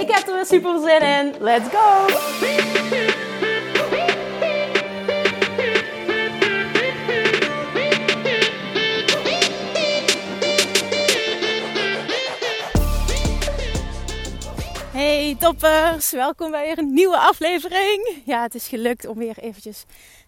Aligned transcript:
Ik 0.00 0.10
heb 0.10 0.26
er 0.28 0.34
weer 0.34 0.46
super 0.46 0.80
zin 0.80 1.00
in. 1.00 1.34
Let's 1.40 1.68
go! 1.68 2.06
Hey 14.92 15.36
toppers, 15.38 16.10
welkom 16.10 16.50
bij 16.50 16.64
weer 16.64 16.78
een 16.78 16.92
nieuwe 16.92 17.18
aflevering. 17.18 18.22
Ja, 18.24 18.42
het 18.42 18.54
is 18.54 18.68
gelukt 18.68 19.06
om 19.06 19.18
weer 19.18 19.38
eventjes 19.38 19.84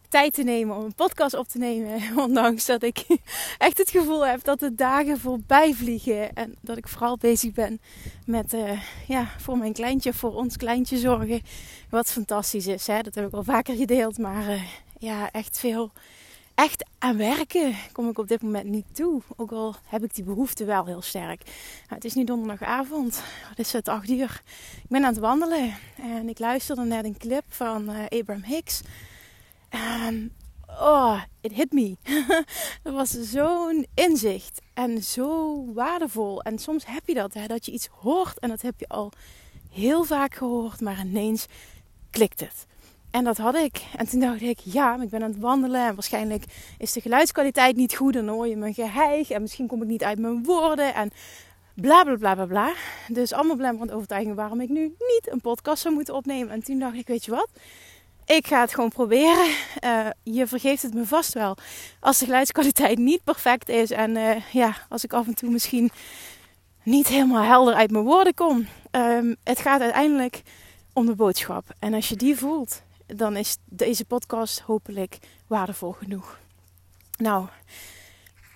tijd 0.08 0.34
te 0.34 0.42
nemen 0.42 0.76
om 0.76 0.84
een 0.84 0.94
podcast 0.94 1.34
op 1.34 1.48
te 1.48 1.58
nemen. 1.58 2.00
Ondanks 2.26 2.66
dat 2.66 2.82
ik 2.82 3.06
echt 3.58 3.78
het 3.78 3.90
gevoel 3.90 4.26
heb 4.26 4.44
dat 4.44 4.60
de 4.60 4.74
dagen 4.74 5.20
voorbij 5.20 5.74
vliegen. 5.74 6.34
En 6.34 6.54
dat 6.60 6.76
ik 6.76 6.88
vooral 6.88 7.16
bezig 7.16 7.52
ben 7.52 7.80
met 8.26 8.52
uh, 8.52 8.82
ja, 9.06 9.28
voor 9.38 9.58
mijn 9.58 9.72
kleintje, 9.72 10.12
voor 10.12 10.34
ons 10.34 10.56
kleintje 10.56 10.98
zorgen. 10.98 11.42
Wat 11.90 12.12
fantastisch 12.12 12.66
is. 12.66 12.86
Hè? 12.86 13.02
Dat 13.02 13.14
heb 13.14 13.26
ik 13.26 13.32
al 13.32 13.44
vaker 13.44 13.76
gedeeld. 13.76 14.18
Maar 14.18 14.48
uh, 14.48 14.62
ja, 14.98 15.30
echt 15.30 15.58
veel. 15.58 15.92
Echt 16.54 16.84
aan 16.98 17.16
werken 17.16 17.74
kom 17.92 18.08
ik 18.08 18.18
op 18.18 18.28
dit 18.28 18.42
moment 18.42 18.64
niet 18.64 18.86
toe. 18.92 19.22
Ook 19.36 19.52
al 19.52 19.74
heb 19.84 20.04
ik 20.04 20.14
die 20.14 20.24
behoefte 20.24 20.64
wel 20.64 20.84
heel 20.84 21.02
sterk. 21.02 21.44
Nou, 21.44 21.94
het 21.94 22.04
is 22.04 22.14
nu 22.14 22.24
donderdagavond. 22.24 23.22
Het 23.48 23.58
is 23.58 23.72
het 23.72 23.88
8 23.88 24.08
uur. 24.08 24.42
Ik 24.82 24.88
ben 24.88 25.04
aan 25.04 25.12
het 25.12 25.18
wandelen. 25.18 25.74
En 25.96 26.28
ik 26.28 26.38
luisterde 26.38 26.84
net 26.84 27.04
een 27.04 27.16
clip 27.18 27.44
van 27.48 27.90
uh, 27.90 28.18
Abraham 28.18 28.44
Hicks. 28.44 28.82
En 29.68 30.32
oh, 30.66 31.22
it 31.40 31.52
hit 31.52 31.72
me. 31.72 31.96
dat 32.82 32.92
was 32.92 33.10
zo'n 33.10 33.86
inzicht 33.94 34.60
en 34.74 35.02
zo 35.02 35.64
waardevol. 35.72 36.42
En 36.42 36.58
soms 36.58 36.86
heb 36.86 37.06
je 37.06 37.14
dat, 37.14 37.34
hè, 37.34 37.46
dat 37.46 37.66
je 37.66 37.72
iets 37.72 37.86
hoort 37.86 38.38
en 38.38 38.48
dat 38.48 38.62
heb 38.62 38.74
je 38.78 38.88
al 38.88 39.12
heel 39.70 40.04
vaak 40.04 40.34
gehoord, 40.34 40.80
maar 40.80 41.00
ineens 41.00 41.46
klikt 42.10 42.40
het. 42.40 42.66
En 43.10 43.24
dat 43.24 43.36
had 43.36 43.54
ik. 43.54 43.82
En 43.96 44.08
toen 44.08 44.20
dacht 44.20 44.40
ik, 44.40 44.58
ja, 44.58 45.02
ik 45.02 45.08
ben 45.08 45.22
aan 45.22 45.30
het 45.30 45.40
wandelen 45.40 45.86
en 45.86 45.94
waarschijnlijk 45.94 46.44
is 46.78 46.92
de 46.92 47.00
geluidskwaliteit 47.00 47.76
niet 47.76 47.94
goed. 47.94 48.12
Dan 48.12 48.28
hoor 48.28 48.48
je 48.48 48.56
mijn 48.56 48.74
geheig 48.74 49.30
en 49.30 49.40
misschien 49.40 49.66
kom 49.66 49.82
ik 49.82 49.88
niet 49.88 50.04
uit 50.04 50.18
mijn 50.18 50.44
woorden 50.44 50.94
en 50.94 51.10
bla 51.74 52.02
bla 52.02 52.16
bla 52.16 52.34
bla 52.34 52.46
bla. 52.46 52.72
Dus 53.08 53.32
allemaal 53.32 53.56
belemmerend 53.56 53.92
overtuigingen 53.92 54.36
waarom 54.36 54.60
ik 54.60 54.68
nu 54.68 54.82
niet 54.82 55.28
een 55.30 55.40
podcast 55.40 55.82
zou 55.82 55.94
moeten 55.94 56.14
opnemen. 56.14 56.52
En 56.52 56.62
toen 56.62 56.78
dacht 56.78 56.96
ik, 56.96 57.06
weet 57.06 57.24
je 57.24 57.30
wat? 57.30 57.48
Ik 58.28 58.46
ga 58.46 58.60
het 58.60 58.74
gewoon 58.74 58.90
proberen. 58.90 59.54
Uh, 59.84 60.08
je 60.22 60.46
vergeeft 60.46 60.82
het 60.82 60.94
me 60.94 61.06
vast 61.06 61.34
wel. 61.34 61.56
Als 62.00 62.18
de 62.18 62.24
geluidskwaliteit 62.24 62.98
niet 62.98 63.24
perfect 63.24 63.68
is. 63.68 63.90
En 63.90 64.16
uh, 64.16 64.50
ja, 64.52 64.76
als 64.88 65.04
ik 65.04 65.12
af 65.12 65.26
en 65.26 65.34
toe 65.34 65.50
misschien 65.50 65.90
niet 66.82 67.06
helemaal 67.06 67.42
helder 67.42 67.74
uit 67.74 67.90
mijn 67.90 68.04
woorden 68.04 68.34
kom. 68.34 68.66
Um, 68.90 69.36
het 69.44 69.58
gaat 69.58 69.80
uiteindelijk 69.80 70.42
om 70.92 71.06
de 71.06 71.14
boodschap. 71.14 71.64
En 71.78 71.94
als 71.94 72.08
je 72.08 72.16
die 72.16 72.36
voelt, 72.36 72.82
dan 73.06 73.36
is 73.36 73.56
deze 73.64 74.04
podcast 74.04 74.60
hopelijk 74.60 75.18
waardevol 75.46 75.92
genoeg. 75.92 76.38
Nou, 77.16 77.46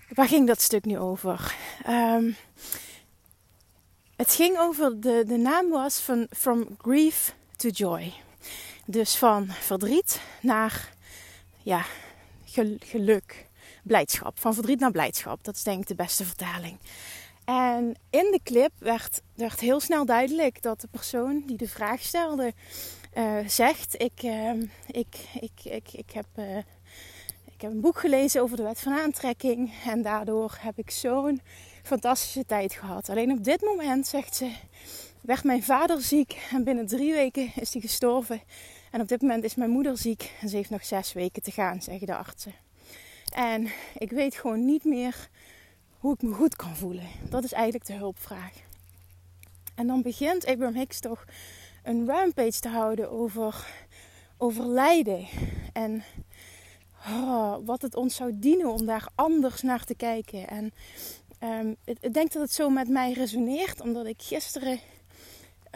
waar 0.08 0.28
ging 0.28 0.46
dat 0.46 0.60
stuk 0.60 0.84
nu 0.84 0.98
over? 0.98 1.54
Um, 1.88 2.36
het 4.16 4.34
ging 4.34 4.58
over, 4.58 5.00
de, 5.00 5.24
de 5.26 5.36
naam 5.36 5.70
was 5.70 6.00
van 6.00 6.26
From 6.30 6.66
Grief 6.78 7.34
to 7.56 7.68
Joy. 7.68 8.12
Dus 8.86 9.16
van 9.16 9.48
verdriet 9.48 10.20
naar 10.40 10.94
ja, 11.62 11.84
geluk, 12.80 13.46
blijdschap. 13.82 14.38
Van 14.38 14.54
verdriet 14.54 14.80
naar 14.80 14.90
blijdschap. 14.90 15.44
Dat 15.44 15.56
is 15.56 15.62
denk 15.62 15.80
ik 15.80 15.86
de 15.86 15.94
beste 15.94 16.24
vertaling. 16.24 16.78
En 17.44 17.94
in 18.10 18.30
de 18.30 18.40
clip 18.44 18.72
werd, 18.78 19.22
werd 19.34 19.60
heel 19.60 19.80
snel 19.80 20.04
duidelijk 20.04 20.62
dat 20.62 20.80
de 20.80 20.88
persoon 20.90 21.42
die 21.46 21.56
de 21.56 21.68
vraag 21.68 22.00
stelde 22.00 22.52
uh, 23.14 23.48
zegt: 23.48 24.02
ik, 24.02 24.22
uh, 24.22 24.52
ik, 24.86 25.16
ik, 25.40 25.64
ik, 25.64 25.92
ik, 25.92 26.10
heb, 26.10 26.26
uh, 26.36 26.56
ik 27.44 27.60
heb 27.60 27.70
een 27.70 27.80
boek 27.80 27.98
gelezen 27.98 28.42
over 28.42 28.56
de 28.56 28.62
wet 28.62 28.80
van 28.80 28.92
aantrekking. 28.92 29.72
En 29.86 30.02
daardoor 30.02 30.56
heb 30.60 30.78
ik 30.78 30.90
zo'n 30.90 31.40
fantastische 31.82 32.44
tijd 32.44 32.72
gehad. 32.72 33.08
Alleen 33.08 33.32
op 33.32 33.44
dit 33.44 33.60
moment 33.60 34.06
zegt 34.06 34.36
ze 34.36 34.50
werd 35.22 35.44
mijn 35.44 35.62
vader 35.62 36.00
ziek 36.00 36.48
en 36.50 36.64
binnen 36.64 36.86
drie 36.86 37.12
weken 37.12 37.50
is 37.54 37.72
hij 37.72 37.82
gestorven. 37.82 38.42
En 38.90 39.00
op 39.00 39.08
dit 39.08 39.22
moment 39.22 39.44
is 39.44 39.54
mijn 39.54 39.70
moeder 39.70 39.98
ziek 39.98 40.32
en 40.40 40.48
ze 40.48 40.56
heeft 40.56 40.70
nog 40.70 40.84
zes 40.84 41.12
weken 41.12 41.42
te 41.42 41.50
gaan, 41.50 41.82
zeggen 41.82 42.06
de 42.06 42.16
artsen. 42.16 42.54
En 43.34 43.68
ik 43.98 44.10
weet 44.10 44.34
gewoon 44.34 44.64
niet 44.64 44.84
meer 44.84 45.28
hoe 45.98 46.14
ik 46.14 46.22
me 46.22 46.34
goed 46.34 46.56
kan 46.56 46.76
voelen. 46.76 47.06
Dat 47.28 47.44
is 47.44 47.52
eigenlijk 47.52 47.86
de 47.86 47.92
hulpvraag. 47.92 48.52
En 49.74 49.86
dan 49.86 50.02
begint 50.02 50.46
Abraham 50.46 50.74
Hicks 50.74 51.00
toch 51.00 51.24
een 51.82 52.06
rampage 52.06 52.60
te 52.60 52.68
houden 52.68 53.10
over, 53.10 53.66
over 54.36 54.66
lijden. 54.66 55.26
En 55.72 56.04
oh, 57.06 57.56
wat 57.64 57.82
het 57.82 57.94
ons 57.94 58.14
zou 58.14 58.30
dienen 58.34 58.70
om 58.70 58.86
daar 58.86 59.08
anders 59.14 59.62
naar 59.62 59.84
te 59.84 59.94
kijken. 59.94 60.48
En 60.48 60.72
um, 61.42 61.76
ik 61.84 62.14
denk 62.14 62.32
dat 62.32 62.42
het 62.42 62.52
zo 62.52 62.70
met 62.70 62.88
mij 62.88 63.12
resoneert, 63.12 63.80
omdat 63.80 64.06
ik 64.06 64.22
gisteren 64.22 64.80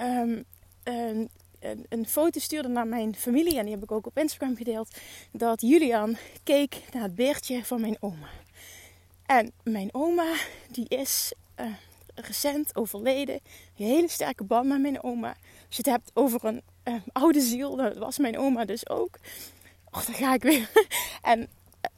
um, 0.00 0.44
een, 0.82 1.86
een, 1.88 2.06
foto 2.06 2.40
stuurde 2.40 2.68
naar 2.68 2.86
mijn 2.86 3.14
familie. 3.14 3.58
En 3.58 3.64
die 3.64 3.74
heb 3.74 3.82
ik 3.82 3.92
ook 3.92 4.06
op 4.06 4.18
Instagram 4.18 4.56
gedeeld. 4.56 4.96
Dat 5.30 5.60
Julian 5.60 6.16
keek 6.42 6.82
naar 6.92 7.02
het 7.02 7.14
beertje 7.14 7.64
van 7.64 7.80
mijn 7.80 7.96
oma. 8.00 8.28
En 9.26 9.52
mijn 9.62 9.88
oma, 9.92 10.34
die 10.70 10.88
is 10.88 11.32
uh, 11.60 11.66
recent 12.14 12.76
overleden. 12.76 13.34
Een 13.76 13.86
hele 13.86 14.08
sterke 14.08 14.44
band 14.44 14.68
met 14.68 14.80
mijn 14.80 15.02
oma. 15.02 15.28
Als 15.66 15.76
je 15.76 15.82
het 15.82 15.86
hebt 15.86 16.10
over 16.14 16.44
een 16.44 16.62
uh, 16.84 16.94
oude 17.12 17.40
ziel, 17.40 17.76
dat 17.76 17.96
was 17.96 18.18
mijn 18.18 18.38
oma 18.38 18.64
dus 18.64 18.88
ook. 18.88 19.18
Och, 19.90 20.04
daar 20.04 20.14
ga 20.14 20.34
ik 20.34 20.42
weer. 20.42 20.70
en 21.22 21.40
uh, 21.40 21.46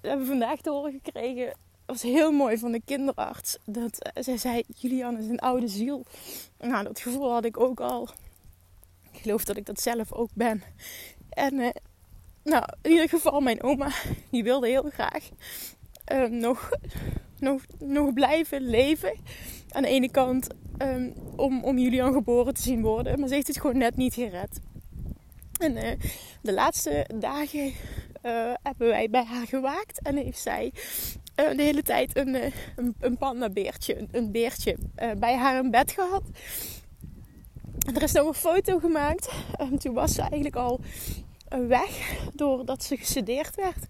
we 0.01 0.09
hebben 0.09 0.27
vandaag 0.27 0.61
te 0.61 0.71
horen 0.71 1.01
gekregen 1.03 1.55
was 1.89 2.03
heel 2.03 2.33
mooi 2.33 2.59
van 2.59 2.73
de 2.73 2.81
kinderarts. 2.85 3.59
Dat 3.65 4.11
uh, 4.17 4.23
zij 4.23 4.37
zei: 4.37 4.63
Julian 4.77 5.19
is 5.19 5.27
een 5.27 5.39
oude 5.39 5.69
ziel. 5.69 6.05
Nou, 6.59 6.85
dat 6.85 7.01
gevoel 7.01 7.33
had 7.33 7.45
ik 7.45 7.61
ook 7.61 7.81
al. 7.81 8.09
Ik 9.13 9.21
geloof 9.21 9.45
dat 9.45 9.57
ik 9.57 9.67
dat 9.67 9.81
zelf 9.81 10.13
ook 10.13 10.31
ben. 10.35 10.63
En 11.29 11.55
uh, 11.55 11.69
nou, 12.45 12.65
in 12.83 12.91
ieder 12.91 13.09
geval, 13.09 13.41
mijn 13.41 13.63
oma, 13.63 13.91
die 14.31 14.43
wilde 14.43 14.69
heel 14.69 14.91
graag 14.93 15.29
uh, 16.13 16.29
nog, 16.29 16.71
nog, 17.39 17.63
nog 17.79 18.13
blijven 18.13 18.61
leven. 18.61 19.17
Aan 19.71 19.83
de 19.83 19.89
ene 19.89 20.11
kant 20.11 20.47
um, 20.79 21.15
om, 21.37 21.65
om 21.65 21.79
Julian 21.79 22.13
geboren 22.13 22.55
te 22.55 22.63
zien 22.63 22.83
worden. 22.83 23.19
Maar 23.19 23.29
ze 23.29 23.35
heeft 23.35 23.47
het 23.47 23.61
gewoon 23.61 23.79
net 23.79 23.97
niet 23.97 24.15
gered. 24.15 24.61
En 25.59 25.99
de 26.43 26.53
laatste 26.53 27.07
dagen 27.15 27.73
hebben 28.63 28.89
wij 28.89 29.11
bij 29.11 29.25
haar 29.25 29.47
gewaakt. 29.47 30.03
En 30.03 30.17
heeft 30.17 30.39
zij 30.39 30.73
uh, 31.41 31.57
de 31.57 31.63
hele 31.63 31.83
tijd 31.83 32.17
een, 32.17 32.29
uh, 32.29 32.45
een, 32.77 32.95
een 33.01 33.17
pandabeertje, 33.17 33.99
een, 33.99 34.09
een 34.13 34.33
beertje 34.33 34.77
uh, 35.03 35.11
bij 35.19 35.37
haar 35.37 35.65
in 35.65 35.71
bed 35.71 35.93
gehad. 35.93 36.23
En 37.87 37.95
er 37.97 38.03
is 38.03 38.13
nog 38.13 38.27
een 38.27 38.35
foto 38.35 38.79
gemaakt. 38.79 39.31
En 39.57 39.79
toen 39.79 39.95
was 39.95 40.13
ze 40.13 40.21
eigenlijk 40.21 40.57
al 40.57 40.81
weg 41.69 42.21
doordat 42.35 42.85
ze 42.85 42.97
gesedeerd 42.97 43.55
werd. 43.55 43.87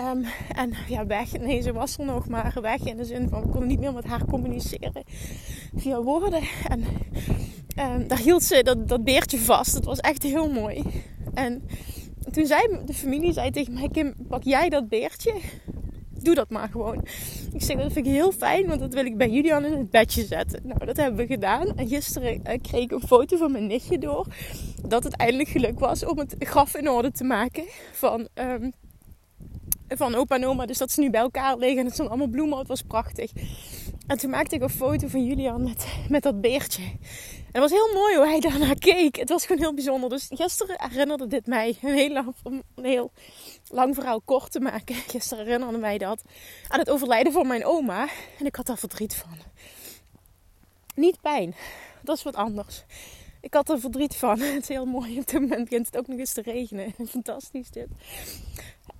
Um, 0.00 0.24
en 0.54 0.72
ja, 0.88 1.06
weg. 1.06 1.32
Nee, 1.32 1.60
ze 1.60 1.72
was 1.72 1.98
er 1.98 2.04
nog 2.04 2.28
maar 2.28 2.58
weg 2.60 2.84
in 2.84 2.96
de 2.96 3.04
zin 3.04 3.28
van 3.28 3.42
we 3.42 3.48
konden 3.48 3.68
niet 3.68 3.80
meer 3.80 3.92
met 3.92 4.04
haar 4.04 4.24
communiceren 4.24 5.04
via 5.74 6.02
woorden. 6.02 6.42
En 6.68 6.84
um, 7.78 8.08
daar 8.08 8.18
hield 8.18 8.42
ze 8.42 8.62
dat, 8.62 8.88
dat 8.88 9.04
beertje 9.04 9.38
vast. 9.38 9.74
Het 9.74 9.84
was 9.84 9.98
echt 9.98 10.22
heel 10.22 10.50
mooi. 10.50 10.82
En 11.34 11.62
toen 12.30 12.46
zei 12.46 12.78
de 12.84 12.94
familie 12.94 13.32
zei 13.32 13.50
tegen 13.50 13.72
mij: 13.72 13.88
Kim, 13.88 14.14
pak 14.28 14.42
jij 14.42 14.68
dat 14.68 14.88
beertje? 14.88 15.34
Doe 16.24 16.34
dat 16.34 16.50
maar 16.50 16.68
gewoon. 16.68 17.04
Ik 17.52 17.62
zeg, 17.62 17.76
dat 17.76 17.92
vind 17.92 18.06
ik 18.06 18.12
heel 18.12 18.32
fijn, 18.32 18.66
want 18.66 18.80
dat 18.80 18.94
wil 18.94 19.04
ik 19.04 19.16
bij 19.16 19.28
Julian 19.28 19.64
in 19.64 19.72
het 19.72 19.90
bedje 19.90 20.24
zetten. 20.24 20.60
Nou, 20.64 20.84
dat 20.84 20.96
hebben 20.96 21.26
we 21.26 21.32
gedaan. 21.32 21.76
En 21.76 21.88
gisteren 21.88 22.44
eh, 22.44 22.60
kreeg 22.60 22.82
ik 22.82 22.90
een 22.90 23.06
foto 23.06 23.36
van 23.36 23.52
mijn 23.52 23.66
nichtje 23.66 23.98
door. 23.98 24.26
Dat 24.88 25.04
het 25.04 25.16
eindelijk 25.16 25.48
geluk 25.48 25.78
was 25.78 26.04
om 26.04 26.18
het 26.18 26.34
graf 26.38 26.76
in 26.76 26.90
orde 26.90 27.10
te 27.10 27.24
maken 27.24 27.64
van, 27.92 28.28
um, 28.34 28.72
van 29.88 30.14
opa 30.14 30.34
en 30.34 30.46
oma. 30.46 30.66
Dus 30.66 30.78
dat 30.78 30.90
ze 30.90 31.00
nu 31.00 31.10
bij 31.10 31.20
elkaar 31.20 31.56
liggen 31.56 31.78
en 31.78 31.86
het 31.86 31.96
zijn 31.96 32.08
allemaal 32.08 32.26
bloemen. 32.26 32.58
Het 32.58 32.68
was 32.68 32.82
prachtig. 32.82 33.32
En 34.06 34.18
toen 34.18 34.30
maakte 34.30 34.54
ik 34.54 34.62
een 34.62 34.70
foto 34.70 35.08
van 35.08 35.24
Julian 35.24 35.62
met, 35.62 35.86
met 36.08 36.22
dat 36.22 36.40
beertje. 36.40 36.82
Het 37.52 37.60
was 37.60 37.70
heel 37.70 37.92
mooi 37.94 38.16
hoe 38.16 38.26
hij 38.26 38.40
daarnaar 38.40 38.78
keek. 38.78 39.16
Het 39.16 39.28
was 39.28 39.46
gewoon 39.46 39.62
heel 39.62 39.74
bijzonder. 39.74 40.08
Dus 40.08 40.28
gisteren 40.34 40.76
herinnerde 40.78 41.26
dit 41.26 41.46
mij, 41.46 41.78
een 41.82 41.94
heel 41.94 42.12
lang, 42.12 42.34
een 42.74 42.84
heel 42.84 43.10
lang 43.68 43.94
verhaal 43.94 44.20
kort 44.20 44.52
te 44.52 44.60
maken. 44.60 44.94
Gisteren 45.14 45.44
herinnerde 45.44 45.78
mij 45.78 45.98
dat 45.98 46.22
aan 46.68 46.78
het 46.78 46.90
overlijden 46.90 47.32
van 47.32 47.46
mijn 47.46 47.64
oma. 47.64 48.08
En 48.38 48.46
ik 48.46 48.56
had 48.56 48.66
daar 48.66 48.78
verdriet 48.78 49.14
van. 49.14 49.38
Niet 50.94 51.20
pijn, 51.20 51.54
dat 52.02 52.16
is 52.16 52.22
wat 52.22 52.36
anders. 52.36 52.84
Ik 53.40 53.54
had 53.54 53.70
er 53.70 53.80
verdriet 53.80 54.16
van. 54.16 54.40
Het 54.40 54.62
is 54.62 54.68
heel 54.68 54.86
mooi. 54.86 55.18
Op 55.18 55.26
dit 55.26 55.40
moment 55.40 55.68
begint 55.68 55.86
het 55.86 55.96
ook 55.96 56.06
nog 56.06 56.18
eens 56.18 56.32
te 56.32 56.42
regenen. 56.42 56.94
Fantastisch 57.08 57.70
dit. 57.70 57.88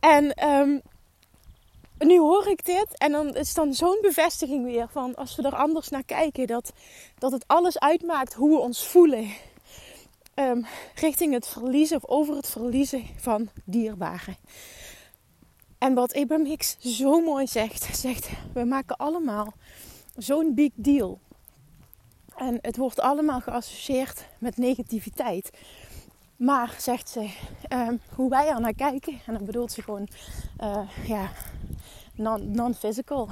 En 0.00 0.49
um, 0.49 0.82
nu 2.06 2.19
hoor 2.19 2.49
ik 2.49 2.64
dit 2.64 2.99
en 2.99 3.12
dan 3.12 3.37
is 3.37 3.54
dan 3.54 3.75
zo'n 3.75 3.99
bevestiging 4.00 4.64
weer 4.64 4.88
van 4.88 5.14
als 5.14 5.37
we 5.37 5.43
er 5.43 5.54
anders 5.54 5.88
naar 5.88 6.04
kijken, 6.04 6.46
dat, 6.46 6.72
dat 7.19 7.32
het 7.32 7.44
alles 7.46 7.78
uitmaakt 7.78 8.34
hoe 8.34 8.50
we 8.50 8.58
ons 8.58 8.87
voelen. 8.87 9.31
Um, 10.34 10.66
richting 10.94 11.32
het 11.32 11.46
verliezen 11.46 11.96
of 11.96 12.06
over 12.06 12.37
het 12.37 12.49
verliezen 12.49 13.04
van 13.16 13.49
dierbaren. 13.64 14.37
En 15.78 15.94
wat 15.94 16.14
Abraham 16.14 16.46
Hicks 16.46 16.76
zo 16.78 17.20
mooi 17.20 17.46
zegt, 17.46 17.96
zegt 18.06 18.31
we 18.54 18.64
maken 18.64 18.96
allemaal 18.96 19.52
zo'n 20.16 20.54
big 20.54 20.70
deal. 20.75 21.19
En 22.37 22.58
het 22.60 22.76
wordt 22.76 23.00
allemaal 23.00 23.40
geassocieerd 23.40 24.26
met 24.38 24.56
negativiteit. 24.56 25.50
Maar, 26.37 26.75
zegt 26.78 27.08
ze, 27.08 27.31
um, 27.72 28.00
hoe 28.14 28.31
wij 28.31 28.49
er 28.49 28.60
naar 28.60 28.75
kijken, 28.75 29.20
en 29.26 29.34
dan 29.34 29.44
bedoelt 29.44 29.72
ze 29.72 29.82
gewoon 29.82 30.08
uh, 30.60 30.88
ja, 31.06 31.31
non-physical, 32.14 33.29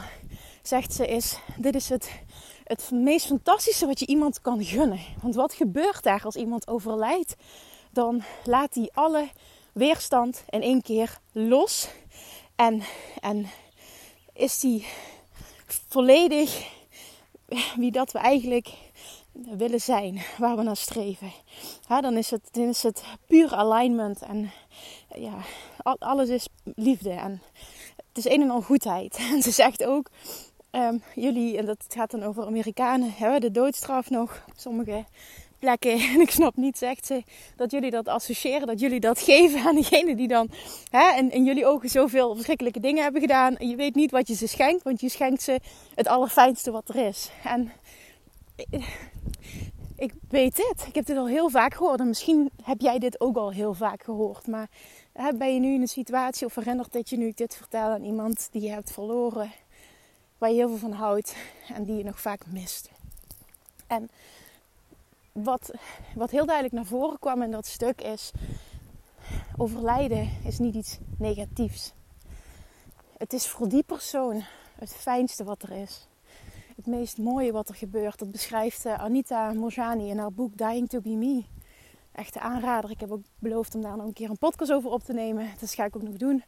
zegt 0.62 0.92
ze, 0.92 1.06
is: 1.06 1.38
dit 1.56 1.74
is 1.74 1.88
het, 1.88 2.10
het 2.64 2.90
meest 2.90 3.26
fantastische 3.26 3.86
wat 3.86 4.00
je 4.00 4.06
iemand 4.06 4.40
kan 4.40 4.64
gunnen. 4.64 5.00
Want 5.22 5.34
wat 5.34 5.52
gebeurt 5.52 6.02
daar 6.02 6.24
als 6.24 6.36
iemand 6.36 6.68
overlijdt? 6.68 7.36
Dan 7.92 8.22
laat 8.44 8.74
hij 8.74 8.90
alle 8.94 9.28
weerstand 9.72 10.44
in 10.48 10.62
één 10.62 10.82
keer 10.82 11.18
los. 11.32 11.88
En, 12.56 12.82
en 13.20 13.46
is 14.32 14.60
die 14.60 14.86
volledig 15.88 16.68
wie 17.76 17.90
dat 17.90 18.12
we 18.12 18.18
eigenlijk 18.18 18.68
willen 19.32 19.80
zijn, 19.80 20.22
waar 20.38 20.56
we 20.56 20.62
naar 20.62 20.76
streven. 20.76 21.32
dan, 21.88 22.16
is 22.16 22.30
het, 22.30 22.48
dan 22.50 22.68
is 22.68 22.82
het 22.82 23.02
puur 23.26 23.54
alignment 23.54 24.22
en 24.22 24.50
ja, 25.14 25.34
alles 25.98 26.28
is 26.28 26.48
liefde. 26.74 27.10
En 27.10 27.42
het 28.12 28.24
is 28.24 28.32
een 28.32 28.42
en 28.42 28.50
al 28.50 28.62
goedheid. 28.62 29.16
En 29.32 29.42
ze 29.42 29.50
zegt 29.50 29.84
ook, 29.84 30.10
um, 30.70 31.02
jullie, 31.14 31.58
en 31.58 31.66
dat 31.66 31.84
gaat 31.88 32.10
dan 32.10 32.22
over 32.22 32.46
Amerikanen, 32.46 33.12
hebben 33.12 33.40
de 33.40 33.50
doodstraf 33.50 34.10
nog 34.10 34.44
op 34.48 34.54
sommige 34.56 35.04
plekken. 35.58 35.98
En 36.14 36.20
ik 36.20 36.30
snap 36.30 36.56
niet, 36.56 36.78
zegt 36.78 37.06
ze, 37.06 37.22
dat 37.56 37.70
jullie 37.70 37.90
dat 37.90 38.08
associëren, 38.08 38.66
dat 38.66 38.80
jullie 38.80 39.00
dat 39.00 39.20
geven 39.30 39.60
aan 39.60 39.74
degene 39.74 40.16
die 40.16 40.28
dan 40.28 40.50
hè, 40.90 41.16
in, 41.16 41.30
in 41.30 41.44
jullie 41.44 41.66
ogen 41.66 41.88
zoveel 41.88 42.34
verschrikkelijke 42.34 42.80
dingen 42.80 43.02
hebben 43.02 43.20
gedaan. 43.20 43.56
En 43.56 43.68
je 43.68 43.76
weet 43.76 43.94
niet 43.94 44.10
wat 44.10 44.28
je 44.28 44.34
ze 44.34 44.46
schenkt, 44.46 44.82
want 44.82 45.00
je 45.00 45.08
schenkt 45.08 45.42
ze 45.42 45.60
het 45.94 46.08
allerfijnste 46.08 46.70
wat 46.70 46.88
er 46.88 47.06
is. 47.06 47.30
En 47.44 47.72
ik 50.00 50.12
weet 50.28 50.56
dit. 50.56 50.86
Ik 50.86 50.94
heb 50.94 51.06
dit 51.06 51.16
al 51.16 51.28
heel 51.28 51.48
vaak 51.48 51.74
gehoord. 51.74 52.00
En 52.00 52.08
misschien 52.08 52.50
heb 52.62 52.80
jij 52.80 52.98
dit 52.98 53.20
ook 53.20 53.36
al 53.36 53.52
heel 53.52 53.74
vaak 53.74 54.02
gehoord. 54.02 54.46
Maar 54.46 54.68
ben 55.38 55.54
je 55.54 55.60
nu 55.60 55.74
in 55.74 55.80
een 55.80 55.88
situatie 55.88 56.46
of 56.46 56.54
herinnert 56.54 56.92
dat 56.92 57.08
je 57.08 57.16
nu 57.16 57.32
dit 57.34 57.56
vertelt 57.56 57.94
aan 57.94 58.04
iemand 58.04 58.48
die 58.52 58.62
je 58.62 58.70
hebt 58.70 58.92
verloren, 58.92 59.52
waar 60.38 60.50
je 60.50 60.56
heel 60.56 60.68
veel 60.68 60.76
van 60.76 60.92
houdt 60.92 61.36
en 61.74 61.84
die 61.84 61.96
je 61.96 62.04
nog 62.04 62.20
vaak 62.20 62.46
mist. 62.46 62.90
En 63.86 64.10
wat, 65.32 65.70
wat 66.14 66.30
heel 66.30 66.46
duidelijk 66.46 66.74
naar 66.74 66.84
voren 66.84 67.18
kwam 67.18 67.42
in 67.42 67.50
dat 67.50 67.66
stuk 67.66 68.00
is, 68.00 68.32
overlijden 69.56 70.30
is 70.44 70.58
niet 70.58 70.74
iets 70.74 70.98
negatiefs. 71.18 71.92
Het 73.16 73.32
is 73.32 73.48
voor 73.48 73.68
die 73.68 73.82
persoon 73.82 74.42
het 74.74 74.92
fijnste 74.92 75.44
wat 75.44 75.62
er 75.62 75.70
is. 75.70 76.08
Het 76.76 76.86
meest 76.86 77.18
mooie 77.18 77.52
wat 77.52 77.68
er 77.68 77.74
gebeurt. 77.74 78.18
Dat 78.18 78.30
beschrijft 78.30 78.84
eh, 78.84 79.00
Anita 79.00 79.52
Morjani 79.52 80.08
in 80.08 80.18
haar 80.18 80.32
boek 80.32 80.56
Dying 80.56 80.88
to 80.88 81.00
Be 81.00 81.10
Me 81.10 81.44
echte 82.12 82.40
aanrader. 82.40 82.90
Ik 82.90 83.00
heb 83.00 83.10
ook 83.10 83.22
beloofd 83.38 83.74
om 83.74 83.82
daar 83.82 83.96
nog 83.96 84.06
een 84.06 84.12
keer 84.12 84.30
een 84.30 84.38
podcast 84.38 84.72
over 84.72 84.90
op 84.90 85.02
te 85.02 85.12
nemen. 85.12 85.48
Dat 85.60 85.74
ga 85.74 85.84
ik 85.84 85.96
ook 85.96 86.02
nog 86.02 86.16
doen. 86.16 86.44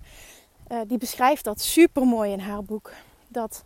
Uh, 0.68 0.80
die 0.86 0.98
beschrijft 0.98 1.44
dat 1.44 1.60
super 1.60 2.06
mooi 2.06 2.32
in 2.32 2.40
haar 2.40 2.64
boek. 2.64 2.92
Dat, 3.28 3.62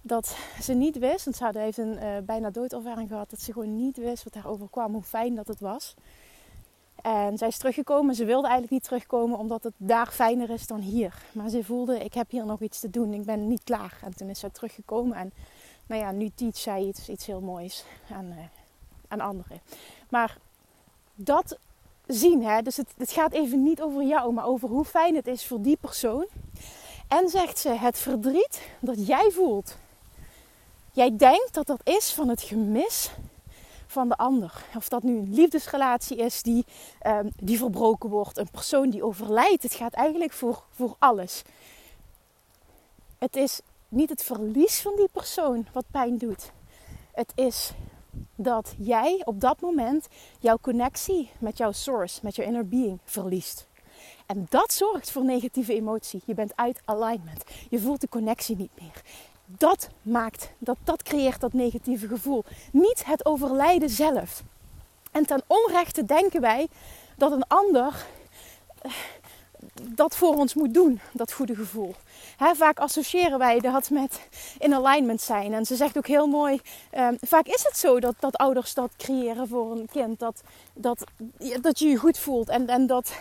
dat 0.00 0.36
ze 0.60 0.72
niet 0.72 0.98
wist, 0.98 1.24
want 1.24 1.36
ze 1.36 1.58
heeft 1.58 1.78
een 1.78 1.96
uh, 2.02 2.18
bijna 2.24 2.50
doodervaring 2.50 3.08
gehad, 3.08 3.30
dat 3.30 3.40
ze 3.40 3.52
gewoon 3.52 3.76
niet 3.76 3.96
wist 3.96 4.24
wat 4.24 4.34
haar 4.34 4.46
overkwam, 4.46 4.92
hoe 4.92 5.02
fijn 5.02 5.34
dat 5.34 5.48
het 5.48 5.60
was. 5.60 5.94
En 7.02 7.38
zij 7.38 7.48
is 7.48 7.58
teruggekomen. 7.58 8.14
Ze 8.14 8.24
wilde 8.24 8.42
eigenlijk 8.42 8.72
niet 8.72 8.84
terugkomen 8.84 9.38
omdat 9.38 9.62
het 9.62 9.72
daar 9.76 10.06
fijner 10.06 10.50
is 10.50 10.66
dan 10.66 10.80
hier. 10.80 11.14
Maar 11.32 11.48
ze 11.48 11.64
voelde, 11.64 11.98
ik 11.98 12.14
heb 12.14 12.30
hier 12.30 12.46
nog 12.46 12.60
iets 12.60 12.80
te 12.80 12.90
doen. 12.90 13.12
Ik 13.12 13.24
ben 13.24 13.48
niet 13.48 13.64
klaar. 13.64 13.98
En 14.04 14.16
toen 14.16 14.28
is 14.28 14.38
zij 14.38 14.50
teruggekomen. 14.50 15.16
En 15.16 15.32
nou 15.86 16.00
ja, 16.00 16.10
nu 16.10 16.30
teach 16.34 16.56
zij 16.56 16.82
iets, 16.82 17.08
iets 17.08 17.26
heel 17.26 17.40
moois 17.40 17.84
aan, 18.10 18.26
uh, 18.26 18.38
aan 19.08 19.20
anderen. 19.20 19.60
Maar 20.10 20.38
dat 21.26 21.58
zien. 22.06 22.44
Hè? 22.44 22.62
Dus 22.62 22.76
het, 22.76 22.94
het 22.96 23.10
gaat 23.10 23.32
even 23.32 23.62
niet 23.62 23.82
over 23.82 24.02
jou, 24.02 24.32
maar 24.32 24.46
over 24.46 24.68
hoe 24.68 24.84
fijn 24.84 25.14
het 25.14 25.26
is 25.26 25.46
voor 25.46 25.62
die 25.62 25.76
persoon. 25.80 26.26
En 27.08 27.28
zegt 27.28 27.58
ze, 27.58 27.68
het 27.68 27.98
verdriet 27.98 28.60
dat 28.80 29.06
jij 29.06 29.30
voelt. 29.30 29.76
Jij 30.92 31.16
denkt 31.16 31.54
dat 31.54 31.66
dat 31.66 31.80
is 31.84 32.12
van 32.12 32.28
het 32.28 32.42
gemis 32.42 33.10
van 33.86 34.08
de 34.08 34.16
ander. 34.16 34.64
Of 34.76 34.88
dat 34.88 35.02
nu 35.02 35.18
een 35.18 35.34
liefdesrelatie 35.34 36.16
is 36.16 36.42
die, 36.42 36.64
um, 37.06 37.30
die 37.36 37.58
verbroken 37.58 38.10
wordt, 38.10 38.38
een 38.38 38.50
persoon 38.50 38.90
die 38.90 39.02
overlijdt. 39.02 39.62
Het 39.62 39.74
gaat 39.74 39.92
eigenlijk 39.92 40.32
voor, 40.32 40.62
voor 40.70 40.96
alles. 40.98 41.42
Het 43.18 43.36
is 43.36 43.60
niet 43.88 44.08
het 44.08 44.22
verlies 44.22 44.80
van 44.80 44.96
die 44.96 45.08
persoon 45.12 45.66
wat 45.72 45.84
pijn 45.90 46.18
doet. 46.18 46.50
Het 47.12 47.32
is 47.34 47.72
dat 48.36 48.74
jij 48.78 49.22
op 49.24 49.40
dat 49.40 49.60
moment 49.60 50.08
jouw 50.38 50.58
connectie 50.60 51.30
met 51.38 51.56
jouw 51.56 51.72
source, 51.72 52.20
met 52.22 52.36
jouw 52.36 52.46
inner 52.46 52.68
being 52.68 52.98
verliest. 53.04 53.68
En 54.26 54.46
dat 54.48 54.72
zorgt 54.72 55.10
voor 55.10 55.24
negatieve 55.24 55.74
emotie. 55.74 56.22
Je 56.24 56.34
bent 56.34 56.52
uit 56.56 56.80
alignment. 56.84 57.44
Je 57.70 57.80
voelt 57.80 58.00
de 58.00 58.08
connectie 58.08 58.56
niet 58.56 58.80
meer. 58.80 59.02
Dat 59.44 59.88
maakt, 60.02 60.52
dat, 60.58 60.76
dat 60.84 61.02
creëert 61.02 61.40
dat 61.40 61.52
negatieve 61.52 62.08
gevoel. 62.08 62.44
Niet 62.72 63.04
het 63.04 63.24
overlijden 63.24 63.90
zelf. 63.90 64.42
En 65.10 65.26
ten 65.26 65.42
onrechte 65.46 66.04
denken 66.04 66.40
wij 66.40 66.68
dat 67.16 67.32
een 67.32 67.46
ander 67.46 68.06
eh, 68.82 68.92
dat 69.82 70.16
voor 70.16 70.36
ons 70.36 70.54
moet 70.54 70.74
doen, 70.74 71.00
dat 71.12 71.32
goede 71.32 71.54
gevoel. 71.54 71.94
vaak 72.38 72.78
associëren 72.78 73.38
wij 73.38 73.60
dat 73.60 73.90
met 73.90 74.20
in 74.58 74.74
alignment 74.74 75.20
zijn. 75.20 75.52
En 75.54 75.64
ze 75.66 75.76
zegt 75.76 75.96
ook 75.96 76.06
heel 76.06 76.26
mooi, 76.26 76.60
um, 76.98 77.16
vaak 77.20 77.46
is 77.46 77.62
het 77.62 77.78
zo 77.78 78.00
dat, 78.00 78.14
dat 78.18 78.36
ouders 78.36 78.74
dat 78.74 78.90
creëren 78.96 79.48
voor 79.48 79.70
een 79.70 79.88
kind. 79.92 80.18
Dat, 80.18 80.42
dat, 80.74 81.04
dat 81.60 81.78
je 81.78 81.88
je 81.88 81.96
goed 81.96 82.18
voelt 82.18 82.48
en, 82.48 82.66
en 82.66 82.86
dat, 82.86 83.12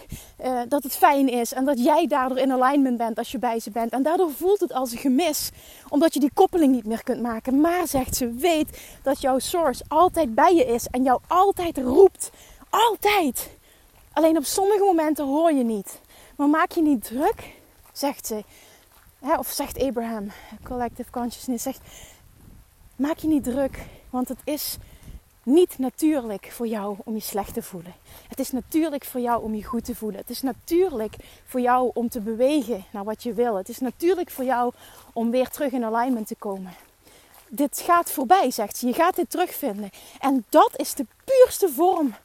uh, 0.44 0.62
dat 0.68 0.84
het 0.84 0.96
fijn 0.96 1.30
is. 1.30 1.54
En 1.54 1.66
dat 1.66 1.84
jij 1.84 2.08
daardoor 2.08 2.38
in 2.38 2.52
alignment 2.52 2.98
bent 2.98 3.18
als 3.18 3.32
je 3.32 3.40
bij 3.40 3.60
ze 3.60 3.72
bent. 3.72 3.92
En 3.92 4.04
daardoor 4.04 4.32
voelt 4.32 4.60
het 4.60 4.74
als 4.74 4.92
een 4.92 4.98
gemis, 4.98 5.50
omdat 5.90 6.14
je 6.14 6.20
die 6.20 6.34
koppeling 6.34 6.74
niet 6.74 6.86
meer 6.86 7.04
kunt 7.04 7.22
maken. 7.22 7.62
Maar 7.62 7.88
zegt 7.88 8.16
ze, 8.16 8.32
weet 8.32 8.80
dat 9.04 9.22
jouw 9.22 9.40
source 9.40 9.84
altijd 9.88 10.36
bij 10.36 10.56
je 10.56 10.66
is 10.66 10.88
en 10.88 11.04
jou 11.04 11.20
altijd 11.28 11.78
roept. 11.78 12.30
Altijd. 12.70 13.50
Alleen 14.14 14.38
op 14.38 14.46
sommige 14.46 14.84
momenten 14.84 15.26
hoor 15.26 15.52
je 15.52 15.64
niet. 15.64 16.00
Maar 16.40 16.50
maak 16.50 16.72
je 16.72 16.82
niet 16.82 17.04
druk, 17.04 17.54
zegt 17.94 18.26
ze. 18.26 18.44
of 19.38 19.48
zegt 19.48 19.80
Abraham, 19.80 20.32
Collective 20.64 21.12
Consciousness, 21.12 21.64
zegt, 21.64 21.80
maak 22.96 23.18
je 23.18 23.28
niet 23.28 23.44
druk, 23.44 23.80
want 24.10 24.28
het 24.28 24.40
is 24.44 24.78
niet 25.44 25.78
natuurlijk 25.78 26.52
voor 26.52 26.68
jou 26.68 26.98
om 27.04 27.14
je 27.14 27.20
slecht 27.22 27.54
te 27.54 27.62
voelen. 27.62 27.94
Het 28.28 28.40
is 28.40 28.52
natuurlijk 28.52 29.06
voor 29.06 29.22
jou 29.22 29.44
om 29.44 29.56
je 29.56 29.64
goed 29.64 29.86
te 29.86 29.96
voelen. 29.96 30.20
Het 30.20 30.30
is 30.30 30.42
natuurlijk 30.42 31.16
voor 31.46 31.62
jou 31.62 31.92
om 31.94 32.10
te 32.10 32.22
bewegen 32.22 32.86
naar 32.92 33.04
wat 33.04 33.24
je 33.24 33.34
wil. 33.34 33.56
Het 33.56 33.70
is 33.70 33.80
natuurlijk 33.80 34.32
voor 34.32 34.46
jou 34.46 34.74
om 35.14 35.32
weer 35.32 35.50
terug 35.50 35.72
in 35.72 35.84
alignment 35.84 36.28
te 36.28 36.36
komen. 36.36 36.74
Dit 37.48 37.82
gaat 37.86 38.12
voorbij, 38.12 38.52
zegt 38.52 38.78
ze. 38.78 38.88
Je 38.88 38.94
gaat 38.94 39.16
dit 39.16 39.30
terugvinden. 39.30 39.90
En 40.20 40.46
dat 40.50 40.72
is 40.76 40.94
de 40.94 41.06
puurste 41.24 41.70
vorm, 41.70 42.16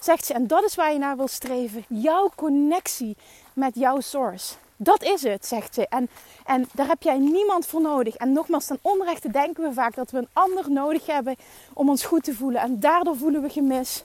zegt 0.00 0.24
ze. 0.24 0.34
En 0.34 0.46
dat 0.46 0.64
is 0.64 0.74
waar 0.74 0.92
je 0.92 0.98
naar 0.98 1.16
wil 1.16 1.28
streven. 1.28 1.84
Jouw 1.88 2.30
connectie 2.36 3.16
met 3.54 3.74
jouw 3.74 4.00
source. 4.00 4.54
Dat 4.76 5.02
is 5.02 5.22
het, 5.22 5.46
zegt 5.46 5.74
ze. 5.74 5.88
En, 5.88 6.08
en 6.44 6.68
daar 6.72 6.86
heb 6.86 7.02
jij 7.02 7.18
niemand 7.18 7.66
voor 7.66 7.80
nodig. 7.80 8.16
En 8.16 8.32
nogmaals, 8.32 8.66
ten 8.66 8.78
onrechte 8.82 9.30
denken 9.30 9.62
we 9.62 9.72
vaak 9.72 9.94
dat 9.94 10.10
we 10.10 10.18
een 10.18 10.28
ander 10.32 10.70
nodig 10.70 11.06
hebben 11.06 11.36
om 11.72 11.88
ons 11.88 12.04
goed 12.04 12.24
te 12.24 12.34
voelen. 12.34 12.60
En 12.60 12.80
daardoor 12.80 13.16
voelen 13.16 13.42
we 13.42 13.48
gemis. 13.48 14.02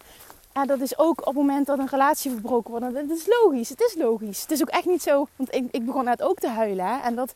ja, 0.53 0.65
dat 0.65 0.79
is 0.79 0.97
ook 0.97 1.19
op 1.19 1.25
het 1.25 1.35
moment 1.35 1.65
dat 1.65 1.79
een 1.79 1.87
relatie 1.87 2.31
verbroken 2.31 2.71
wordt. 2.71 2.93
Dat 2.93 3.17
is 3.17 3.27
logisch, 3.27 3.69
het 3.69 3.81
is 3.81 3.95
logisch. 3.95 4.41
Het 4.41 4.51
is 4.51 4.61
ook 4.61 4.69
echt 4.69 4.85
niet 4.85 5.01
zo, 5.01 5.27
want 5.35 5.55
ik, 5.55 5.67
ik 5.71 5.85
begon 5.85 6.03
net 6.03 6.21
ook 6.21 6.39
te 6.39 6.47
huilen. 6.47 6.85
Hè? 6.85 6.99
En 6.99 7.15
dat, 7.15 7.31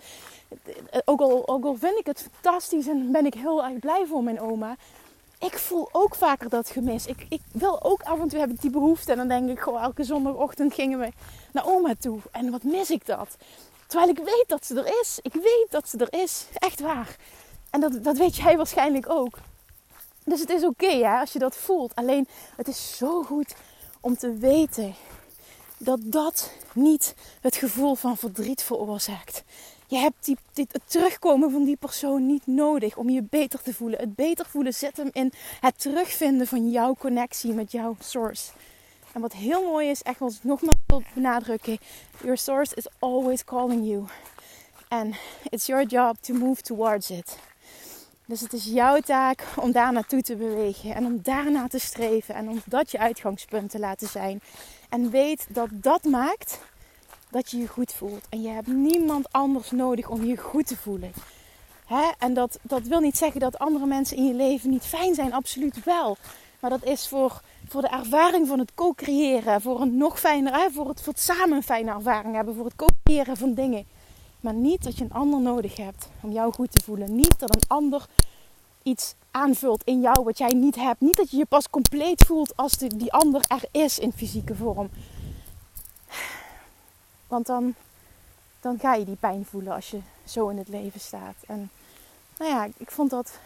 ook 1.06 1.22
al, 1.22 1.48
ook 1.48 1.66
al 1.66 1.76
vind 1.76 2.00
ik 2.00 2.06
het 2.06 2.30
fantastisch 2.32 2.88
en 2.88 3.12
ben 3.12 3.26
ik 3.26 3.34
heel 3.34 3.64
erg 3.64 3.80
blij 3.80 4.06
voor 4.08 4.24
mijn 4.24 4.42
oma. 4.42 4.76
Ik 5.44 5.58
voel 5.58 5.90
ook 5.92 6.16
vaker 6.16 6.50
dat 6.50 6.70
gemis. 6.70 7.06
Ik, 7.06 7.26
ik 7.30 7.42
wil 7.52 7.84
ook 7.84 8.02
af 8.02 8.20
en 8.20 8.28
toe 8.28 8.40
hebben 8.40 8.58
die 8.62 8.70
behoefte. 8.70 9.12
En 9.12 9.18
dan 9.18 9.28
denk 9.28 9.50
ik, 9.50 9.60
gewoon 9.60 9.82
elke 9.82 10.04
zondagochtend 10.04 10.74
gingen 10.74 11.00
we 11.00 11.12
naar 11.52 11.68
oma 11.68 11.94
toe. 12.00 12.20
En 12.32 12.52
wat 12.52 12.64
mis 12.64 12.90
ik 12.90 13.06
dat? 13.06 13.38
Terwijl 13.88 14.12
ik 14.12 14.18
weet 14.18 14.46
dat 14.48 14.66
ze 14.66 14.76
er 14.76 15.00
is. 15.02 15.20
Ik 15.22 15.34
weet 15.34 15.68
dat 15.70 15.90
ze 15.90 15.98
er 15.98 16.22
is. 16.22 16.46
Echt 16.54 16.80
waar. 16.80 17.16
En 17.70 17.80
dat, 17.80 18.04
dat 18.04 18.18
weet 18.18 18.36
jij 18.36 18.58
waarschijnlijk 18.58 19.10
ook. 19.10 19.38
Dus 20.26 20.40
het 20.40 20.50
is 20.50 20.64
oké 20.64 21.08
als 21.08 21.34
je 21.34 21.40
dat 21.40 21.56
voelt. 21.56 21.96
Alleen 21.96 22.28
het 22.56 22.68
is 22.68 22.98
zo 22.98 23.24
goed 23.24 23.56
om 24.00 24.18
te 24.18 24.34
weten 24.34 24.96
dat 25.78 26.00
dat 26.04 26.52
niet 26.74 27.16
het 27.42 27.56
gevoel 27.56 27.96
van 27.96 28.18
verdriet 28.18 28.64
veroorzaakt. 28.64 29.44
Je 29.94 30.00
hebt 30.00 30.26
die, 30.26 30.38
dit, 30.54 30.74
het 30.74 30.82
terugkomen 30.86 31.52
van 31.52 31.64
die 31.64 31.76
persoon 31.76 32.26
niet 32.26 32.48
nodig 32.48 32.98
om 32.98 33.10
je 33.10 33.24
beter 33.24 33.62
te 33.62 33.74
voelen. 33.74 34.00
Het 34.00 34.16
beter 34.16 34.46
voelen 34.46 34.74
zit 34.74 34.98
hem 34.98 35.10
in 35.12 35.32
het 35.60 35.80
terugvinden 35.80 36.48
van 36.48 36.72
jouw 36.72 36.96
connectie 36.96 37.54
met 37.54 37.72
jouw 37.72 37.96
source. 38.00 38.52
En 39.12 39.22
wat 39.22 39.34
heel 39.34 39.64
mooi 39.64 39.90
is, 39.90 40.02
echt 40.02 40.20
wat 40.20 40.34
ik 40.34 40.44
nogmaals 40.44 40.78
wil 40.86 41.04
benadrukken: 41.14 41.78
Your 42.22 42.38
source 42.38 42.76
is 42.76 42.88
always 43.00 43.44
calling 43.44 43.88
you. 43.88 44.06
And 44.88 45.16
it's 45.50 45.66
your 45.66 45.86
job 45.86 46.16
to 46.22 46.34
move 46.34 46.62
towards 46.62 47.10
it. 47.10 47.38
Dus 48.26 48.42
het 48.42 48.54
is 48.54 48.66
jouw 48.66 49.00
taak 49.00 49.46
om 49.56 49.72
daar 49.72 49.94
naartoe 49.94 50.22
te 50.22 50.36
bewegen 50.36 50.96
en 50.96 51.06
om 51.06 51.20
daarna 51.22 51.68
te 51.68 51.80
streven 51.80 52.36
en 52.36 52.50
om 52.50 52.62
dat 52.66 52.92
je 52.92 53.00
uitgangspunt 53.00 53.70
te 53.70 53.80
laten 53.80 54.08
zijn. 54.08 54.42
En 54.90 55.10
weet 55.10 55.46
dat 55.50 55.70
dat 55.72 56.04
maakt 56.04 56.60
dat 57.34 57.52
je 57.52 57.58
je 57.58 57.68
goed 57.68 57.94
voelt. 57.94 58.26
En 58.30 58.42
je 58.42 58.50
hebt 58.50 58.68
niemand 58.68 59.32
anders 59.32 59.72
nodig 59.72 60.10
om 60.10 60.24
je 60.24 60.38
goed 60.38 60.68
te 60.68 60.78
voelen. 60.78 61.14
Hè? 61.86 62.12
En 62.18 62.34
dat, 62.34 62.60
dat 62.62 62.82
wil 62.82 63.00
niet 63.00 63.18
zeggen 63.18 63.40
dat 63.40 63.60
andere 63.60 63.86
mensen 63.86 64.18
in 64.18 64.28
je 64.28 64.34
leven 64.34 64.70
niet 64.70 64.86
fijn 64.86 65.16
zijn, 65.16 65.34
absoluut 65.34 65.84
wel. 65.84 66.18
Maar 66.60 66.70
dat 66.70 66.84
is 66.84 67.08
voor, 67.08 67.42
voor 67.68 67.82
de 67.82 67.88
ervaring 67.88 68.48
van 68.48 68.60
het 68.60 68.74
co-creëren, 68.76 69.62
voor 69.62 69.82
een 69.82 69.98
nog 69.98 70.20
fijner? 70.20 70.72
Voor, 70.72 70.88
het, 70.88 71.02
voor 71.02 71.14
het 71.14 71.22
samen 71.22 71.52
een 71.52 71.64
fijne 71.64 71.92
ervaring 71.92 72.36
hebben, 72.36 72.56
voor 72.56 72.66
het 72.66 72.76
co-creëren 72.76 73.38
van 73.38 73.54
dingen. 73.54 73.86
Maar 74.40 74.54
niet 74.54 74.84
dat 74.84 74.98
je 74.98 75.04
een 75.04 75.14
ander 75.14 75.42
nodig 75.42 75.78
hebt 75.78 76.10
om 76.22 76.32
jou 76.32 76.54
goed 76.54 76.72
te 76.72 76.84
voelen. 76.84 77.16
Niet 77.16 77.40
dat 77.40 77.56
een 77.56 77.68
ander 77.68 78.06
iets 78.84 79.16
aanvult 79.32 79.84
in 79.84 80.02
jou 80.02 80.24
wat 80.24 80.38
jij 80.38 80.54
niet 80.54 80.76
hebt. 80.76 81.02
Niet 81.02 81.18
dat 81.18 81.32
je 81.32 81.38
je 81.38 81.46
pas 81.46 81.70
compleet 81.70 82.26
voelt 82.26 82.56
als 82.56 82.78
die 82.78 83.14
ander 83.14 83.42
er 83.48 83.64
is 83.72 84.00
in 84.00 84.12
fysieke 84.12 84.56
vorm. 84.56 84.90
Want 87.34 87.46
dan, 87.46 87.76
dan 88.60 88.80
ga 88.80 88.94
je 88.94 89.06
die 89.06 89.16
pijn 89.16 89.46
voelen 89.46 89.74
als 89.74 89.90
je 89.90 90.00
zo 90.26 90.50
in 90.50 90.58
het 90.58 90.68
leven 90.68 91.00
staat. 91.00 91.36
En 91.48 91.70
nou 92.38 92.52
ja, 92.52 92.68
ik 92.78 92.92
vond 92.92 93.10
dat. 93.10 93.40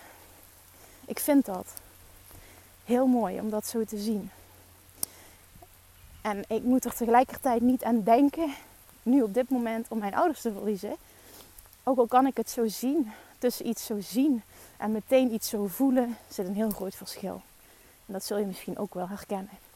Ik 1.06 1.20
vind 1.20 1.46
dat 1.46 1.74
heel 2.86 3.06
mooi 3.06 3.40
om 3.40 3.50
dat 3.50 3.68
zo 3.68 3.84
te 3.84 3.98
zien. 3.98 4.32
En 6.22 6.44
ik 6.48 6.64
moet 6.64 6.86
er 6.86 6.96
tegelijkertijd 6.96 7.62
niet 7.62 7.84
aan 7.84 8.04
denken, 8.04 8.54
nu 9.04 9.22
op 9.22 9.34
dit 9.34 9.50
moment, 9.50 9.86
om 9.90 9.98
mijn 9.98 10.16
ouders 10.16 10.42
te 10.42 10.52
verliezen. 10.52 10.96
Ook 11.84 11.98
al 11.98 12.08
kan 12.08 12.28
ik 12.28 12.38
het 12.38 12.50
zo 12.50 12.68
zien, 12.68 13.12
tussen 13.38 13.68
iets 13.68 13.86
zo 13.86 14.00
zien 14.00 14.44
en 14.78 14.92
meteen 14.92 15.34
iets 15.34 15.50
zo 15.50 15.68
voelen, 15.68 16.18
zit 16.30 16.48
een 16.48 16.56
heel 16.56 16.70
groot 16.70 16.96
verschil. 16.96 17.42
En 18.06 18.14
dat 18.14 18.24
zul 18.24 18.38
je 18.38 18.46
misschien 18.46 18.78
ook 18.78 18.94
wel 18.94 19.08
herkennen. 19.08 19.67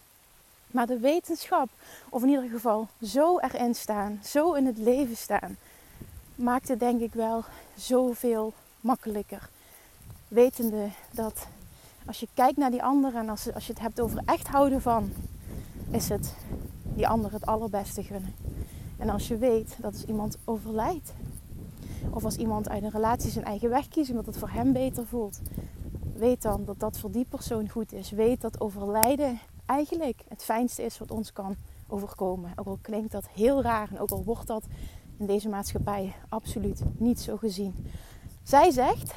Maar 0.72 0.88
de 0.88 1.00
wetenschap, 1.00 1.70
of 2.10 2.22
in 2.22 2.30
ieder 2.30 2.50
geval 2.50 2.88
zo 3.02 3.40
erin 3.40 3.76
staan, 3.76 4.20
zo 4.24 4.54
in 4.54 4.66
het 4.66 4.78
leven 4.78 5.16
staan, 5.16 5.58
maakt 6.36 6.68
het 6.68 6.80
denk 6.80 7.02
ik 7.02 7.14
wel 7.14 7.44
zoveel 7.76 8.54
makkelijker. 8.82 9.50
Wetende 10.28 10.90
dat 11.12 11.48
als 12.06 12.20
je 12.20 12.28
kijkt 12.34 12.58
naar 12.58 12.72
die 12.72 12.84
ander 12.84 13.16
en 13.16 13.30
als, 13.30 13.54
als 13.54 13.66
je 13.66 13.74
het 13.74 13.82
hebt 13.82 14.02
over 14.02 14.22
echt 14.26 14.48
houden 14.48 14.82
van, 14.82 15.12
is 15.92 16.10
het 16.10 16.36
die 16.84 17.08
ander 17.08 17.32
het 17.32 17.46
allerbeste 17.46 18.04
gunnen. 18.04 18.36
En 18.98 19.10
als 19.10 19.28
je 19.28 19.38
weet 19.38 19.76
dat 19.78 19.94
als 19.94 20.06
iemand 20.06 20.38
overlijdt, 20.44 21.14
of 22.10 22.24
als 22.24 22.36
iemand 22.36 22.70
uit 22.70 22.84
een 22.84 22.90
relatie 22.90 23.32
zijn 23.32 23.46
eigen 23.46 23.70
weg 23.70 23.88
kiest 23.88 24.10
omdat 24.10 24.26
het 24.26 24.38
voor 24.38 24.50
hem 24.50 24.74
beter 24.74 25.06
voelt, 25.06 25.42
weet 26.16 26.42
dan 26.42 26.66
dat 26.66 26.80
dat 26.80 26.98
voor 26.98 27.12
die 27.12 27.26
persoon 27.30 27.70
goed 27.70 27.94
is. 27.94 28.12
Weet 28.12 28.42
dat 28.42 28.62
overlijden 28.62 29.40
eigenlijk 29.66 30.22
het 30.28 30.44
fijnste 30.44 30.84
is 30.84 30.98
wat 30.98 31.12
ons 31.12 31.34
kan 31.34 31.56
overkomen. 31.88 32.52
Ook 32.56 32.68
al 32.68 32.80
klinkt 32.82 33.12
dat 33.12 33.30
heel 33.30 33.62
raar 33.62 33.90
en 33.92 34.00
ook 34.00 34.12
al 34.12 34.24
wordt 34.24 34.48
dat 34.48 34.66
in 35.18 35.26
deze 35.26 35.50
maatschappij 35.50 36.16
absoluut 36.30 36.82
niet 36.98 37.20
zo 37.20 37.38
gezien. 37.38 37.92
Zij 38.44 38.72
zegt: 38.72 39.14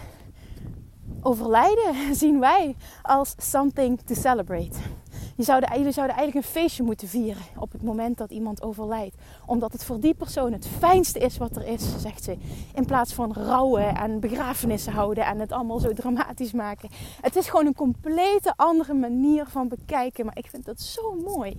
overlijden 1.21 2.15
zien 2.23 2.41
wij 2.41 2.77
als 3.03 3.35
something 3.39 4.01
to 4.01 4.15
celebrate. 4.15 4.79
Je 5.37 5.43
zouden, 5.43 5.69
jullie 5.77 5.93
zouden 5.93 6.17
eigenlijk 6.17 6.47
een 6.47 6.53
feestje 6.53 6.83
moeten 6.83 7.09
vieren 7.09 7.43
op 7.59 7.73
het 7.73 7.83
moment 7.83 8.19
dat 8.19 8.31
iemand 8.31 8.63
overlijdt. 8.63 9.17
Omdat 9.47 9.73
het 9.73 9.85
voor 9.85 10.01
die 10.01 10.15
persoon 10.15 10.53
het 10.53 10.67
fijnste 10.79 11.19
is 11.19 11.37
wat 11.37 11.57
er 11.57 11.67
is, 11.67 12.01
zegt 12.01 12.25
ze. 12.25 12.37
In 12.75 12.85
plaats 12.85 13.15
van 13.15 13.33
rouwen 13.33 13.97
en 13.97 14.21
begrafenissen 14.21 14.93
houden 14.93 15.25
en 15.27 15.41
het 15.41 15.53
allemaal 15.53 15.79
zo 15.79 15.93
dramatisch 15.93 16.53
maken. 16.53 16.89
Het 17.21 17.37
is 17.37 17.49
gewoon 17.49 17.67
een 17.67 17.75
complete 17.75 18.53
andere 18.57 18.95
manier 18.95 19.47
van 19.47 19.69
bekijken. 19.69 20.25
Maar 20.25 20.39
ik 20.39 20.47
vind 20.47 20.65
dat 20.65 20.81
zo 20.81 21.15
mooi. 21.25 21.57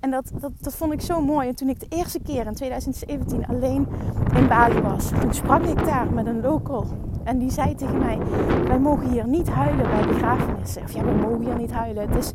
En 0.00 0.10
dat, 0.10 0.30
dat, 0.40 0.52
dat 0.60 0.74
vond 0.74 0.92
ik 0.92 1.00
zo 1.00 1.20
mooi. 1.20 1.48
En 1.48 1.54
toen 1.54 1.68
ik 1.68 1.80
de 1.80 1.86
eerste 1.88 2.20
keer 2.20 2.46
in 2.46 2.54
2017 2.54 3.46
alleen 3.46 3.86
in 4.34 4.48
Bali 4.48 4.80
was, 4.80 5.08
toen 5.20 5.34
sprak 5.34 5.64
ik 5.64 5.84
daar 5.84 6.12
met 6.12 6.26
een 6.26 6.40
local. 6.40 6.86
En 7.24 7.38
die 7.38 7.50
zei 7.50 7.74
tegen 7.74 7.98
mij: 7.98 8.18
Wij 8.66 8.78
mogen 8.78 9.10
hier 9.10 9.26
niet 9.26 9.48
huilen 9.48 9.90
bij 9.90 10.06
begrafenissen. 10.06 10.82
Of 10.82 10.92
ja, 10.92 11.04
we 11.04 11.12
mogen 11.12 11.44
hier 11.44 11.56
niet 11.56 11.72
huilen. 11.72 12.08
Het 12.08 12.24
is 12.24 12.32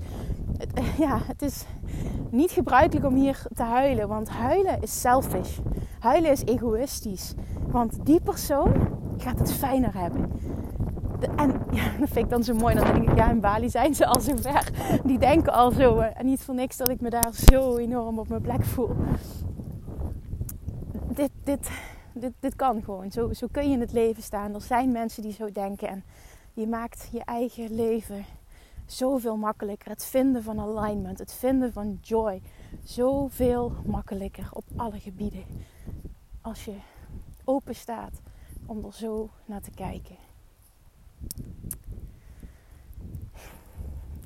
ja, 1.06 1.20
het 1.25 1.41
is 1.41 1.65
niet 2.29 2.51
gebruikelijk 2.51 3.06
om 3.06 3.15
hier 3.15 3.46
te 3.53 3.63
huilen. 3.63 4.08
Want 4.08 4.29
huilen 4.29 4.82
is 4.82 5.01
selfish. 5.01 5.58
Huilen 6.00 6.32
is 6.32 6.44
egoïstisch. 6.44 7.34
Want 7.68 8.06
die 8.06 8.22
persoon 8.22 8.74
gaat 9.18 9.39
het 9.39 9.53
fijner 9.53 9.94
hebben. 9.94 10.32
en 11.36 11.62
ja, 11.72 11.84
dat 12.00 12.10
vind 12.10 12.25
ik 12.25 12.29
dan 12.29 12.44
zo 12.44 12.53
mooi. 12.53 12.75
Dan 12.75 12.86
denk 12.86 13.10
ik, 13.10 13.18
ja, 13.18 13.29
in 13.29 13.39
Bali 13.39 13.70
zijn 13.70 13.96
ze 13.96 14.06
al 14.06 14.20
zo 14.20 14.36
ver. 14.36 14.72
Die 15.03 15.20
denken 15.20 15.53
al 15.53 15.72
zo. 15.72 16.00
En 16.00 16.25
niet 16.25 16.41
voor 16.41 16.56
niks 16.56 16.77
dat 16.77 16.89
ik 16.89 17.01
me 17.01 17.10
daar 17.10 17.34
zo 17.34 17.77
enorm 17.77 18.20
op 18.20 18.29
mijn 18.29 18.41
plek 18.41 18.63
voel. 18.63 18.96
Dit, 21.08 21.32
dit, 21.44 21.70
dit, 22.13 22.34
dit 22.39 22.56
kan 22.56 22.84
gewoon. 22.84 23.12
Zo, 23.12 23.34
zo 23.34 23.48
kun 23.51 23.68
je 23.68 23.74
in 23.74 23.79
het 23.79 23.91
leven 23.91 24.24
staan. 24.24 24.53
Er 24.53 24.62
zijn 24.62 24.91
mensen 24.91 25.24
die 25.24 25.34
zo 25.34 25.51
denken. 25.51 25.88
En 25.88 26.03
je 26.53 26.68
maakt 26.68 27.10
je 27.12 27.24
eigen 27.24 27.75
leven 27.75 28.25
zoveel 28.91 29.38
makkelijker. 29.38 29.89
Het 29.89 30.05
vinden 30.05 30.43
van 30.43 30.60
alignment, 30.60 31.19
het 31.19 31.34
vinden 31.34 31.74
van 31.74 31.98
joy, 32.01 32.41
zoveel 32.84 33.72
makkelijker 33.86 34.50
op 34.53 34.63
alle 34.75 35.00
gebieden. 35.00 35.43
Als 36.41 36.65
je 36.65 36.75
open 37.43 37.75
staat 37.75 38.22
om 38.65 38.86
er 38.86 38.93
zo 38.93 39.29
naar 39.46 39.62
te 39.62 39.72
kijken. 39.72 40.15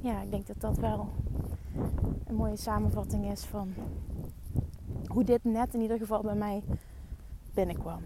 Ja, 0.02 0.22
ik 0.22 0.32
denk 0.32 0.48
dat 0.48 0.62
dat 0.62 0.78
wel 0.78 1.10
een 2.26 2.36
mooie 2.36 2.56
samenvatting 2.56 3.32
is 3.32 3.44
van 3.44 3.74
hoe 5.08 5.24
dit 5.24 5.44
net 5.44 5.74
in 5.74 5.82
ieder 5.82 5.98
geval 5.98 6.22
bij 6.22 6.36
mij 6.36 6.64
binnenkwam. 7.54 8.02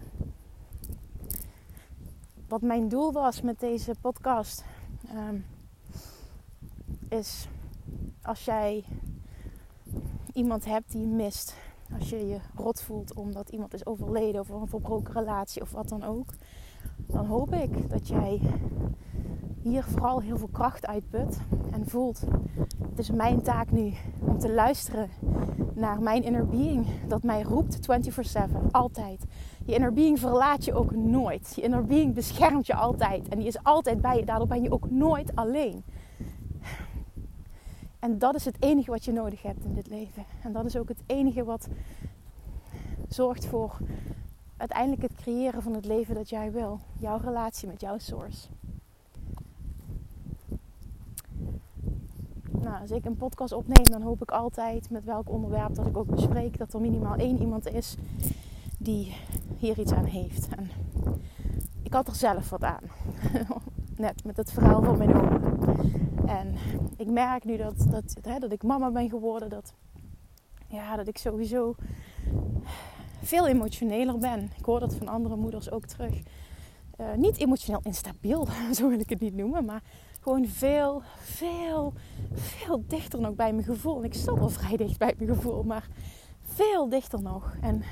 Wat 2.48 2.62
mijn 2.62 2.88
doel 2.88 3.12
was 3.12 3.40
met 3.40 3.60
deze 3.60 3.94
podcast. 4.00 4.64
Ehm, 5.08 5.36
is 7.08 7.48
als 8.22 8.44
jij 8.44 8.84
iemand 10.32 10.64
hebt 10.64 10.92
die 10.92 11.06
mist. 11.06 11.56
Als 11.98 12.10
je 12.10 12.26
je 12.26 12.38
rot 12.54 12.82
voelt 12.82 13.14
omdat 13.14 13.48
iemand 13.48 13.74
is 13.74 13.86
overleden 13.86 14.40
of 14.40 14.48
een 14.48 14.66
verbroken 14.66 15.14
relatie 15.14 15.62
of 15.62 15.70
wat 15.70 15.88
dan 15.88 16.04
ook. 16.04 16.30
Dan 17.06 17.26
hoop 17.26 17.52
ik 17.52 17.90
dat 17.90 18.08
jij 18.08 18.40
hier 19.62 19.84
vooral 19.84 20.20
heel 20.20 20.38
veel 20.38 20.48
kracht 20.52 20.86
uitput 20.86 21.38
en 21.70 21.88
voelt. 21.88 22.20
Het 22.88 22.98
is 22.98 23.10
mijn 23.10 23.42
taak 23.42 23.70
nu 23.70 23.92
om 24.20 24.38
te 24.38 24.52
luisteren 24.52 25.08
naar 25.74 26.00
mijn 26.00 26.22
inner 26.22 26.46
being 26.46 26.86
dat 27.06 27.22
mij 27.22 27.42
roept 27.42 27.78
24/7, 27.80 28.70
altijd. 28.70 29.24
Je 29.64 29.74
inner 29.74 29.92
being 29.92 30.18
verlaat 30.18 30.64
je 30.64 30.74
ook 30.74 30.94
nooit. 30.94 31.52
Je 31.54 31.62
inner 31.62 31.84
being 31.84 32.14
beschermt 32.14 32.66
je 32.66 32.74
altijd 32.74 33.28
en 33.28 33.38
die 33.38 33.46
is 33.46 33.62
altijd 33.62 34.00
bij 34.00 34.16
je. 34.16 34.24
Daardoor 34.24 34.46
ben 34.46 34.62
je 34.62 34.70
ook 34.70 34.90
nooit 34.90 35.34
alleen. 35.34 35.84
En 37.98 38.18
dat 38.18 38.34
is 38.34 38.44
het 38.44 38.62
enige 38.62 38.90
wat 38.90 39.04
je 39.04 39.12
nodig 39.12 39.42
hebt 39.42 39.64
in 39.64 39.74
dit 39.74 39.88
leven. 39.88 40.24
En 40.42 40.52
dat 40.52 40.64
is 40.64 40.76
ook 40.76 40.88
het 40.88 41.02
enige 41.06 41.44
wat 41.44 41.68
zorgt 43.08 43.46
voor 43.46 43.78
uiteindelijk 44.56 45.02
het 45.02 45.14
creëren 45.14 45.62
van 45.62 45.74
het 45.74 45.84
leven 45.84 46.14
dat 46.14 46.28
jij 46.28 46.52
wil. 46.52 46.80
Jouw 46.98 47.18
relatie 47.18 47.68
met 47.68 47.80
jouw 47.80 47.98
source. 47.98 48.48
nou, 52.68 52.80
als 52.80 52.90
ik 52.90 53.04
een 53.04 53.16
podcast 53.16 53.52
opneem, 53.52 53.84
dan 53.84 54.02
hoop 54.02 54.22
ik 54.22 54.30
altijd 54.30 54.90
met 54.90 55.04
welk 55.04 55.30
onderwerp 55.30 55.74
dat 55.74 55.86
ik 55.86 55.96
ook 55.96 56.06
bespreek, 56.06 56.58
dat 56.58 56.74
er 56.74 56.80
minimaal 56.80 57.14
één 57.16 57.40
iemand 57.40 57.66
is 57.66 57.96
die 58.78 59.16
hier 59.58 59.78
iets 59.78 59.92
aan 59.92 60.04
heeft. 60.04 60.48
En 60.48 60.70
ik 61.82 61.92
had 61.92 62.08
er 62.08 62.14
zelf 62.14 62.50
wat 62.50 62.62
aan. 62.62 62.82
Net 63.98 64.24
met 64.24 64.36
het 64.36 64.52
verhaal 64.52 64.82
van 64.82 64.98
mijn 64.98 65.14
oom. 65.14 65.58
En 66.26 66.54
ik 66.96 67.10
merk 67.10 67.44
nu 67.44 67.56
dat, 67.56 67.86
dat, 67.90 68.16
hè, 68.22 68.38
dat 68.38 68.52
ik 68.52 68.62
mama 68.62 68.90
ben 68.90 69.08
geworden. 69.08 69.48
Dat, 69.48 69.74
ja, 70.66 70.96
dat 70.96 71.08
ik 71.08 71.18
sowieso 71.18 71.74
veel 73.22 73.46
emotioneler 73.46 74.18
ben. 74.18 74.50
Ik 74.58 74.64
hoor 74.64 74.80
dat 74.80 74.94
van 74.94 75.08
andere 75.08 75.36
moeders 75.36 75.70
ook 75.70 75.86
terug. 75.86 76.22
Uh, 77.00 77.14
niet 77.14 77.38
emotioneel 77.38 77.80
instabiel, 77.82 78.46
zo 78.78 78.88
wil 78.88 79.00
ik 79.00 79.08
het 79.08 79.20
niet 79.20 79.34
noemen. 79.34 79.64
Maar 79.64 79.82
gewoon 80.20 80.46
veel, 80.46 81.02
veel, 81.18 81.92
veel 82.32 82.84
dichter 82.86 83.20
nog 83.20 83.34
bij 83.34 83.52
mijn 83.52 83.64
gevoel. 83.64 83.98
En 83.98 84.04
ik 84.04 84.14
sta 84.14 84.34
wel 84.34 84.48
vrij 84.48 84.76
dicht 84.76 84.98
bij 84.98 85.14
mijn 85.18 85.34
gevoel, 85.34 85.62
maar 85.62 85.88
veel 86.42 86.88
dichter 86.88 87.22
nog. 87.22 87.56
En 87.60 87.82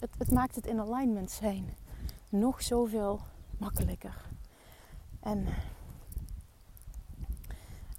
het, 0.00 0.10
het 0.18 0.30
maakt 0.30 0.54
het 0.54 0.66
in 0.66 0.80
alignment 0.80 1.30
zijn 1.30 1.74
nog 2.28 2.62
zoveel 2.62 3.20
makkelijker. 3.58 4.26
En 5.20 5.46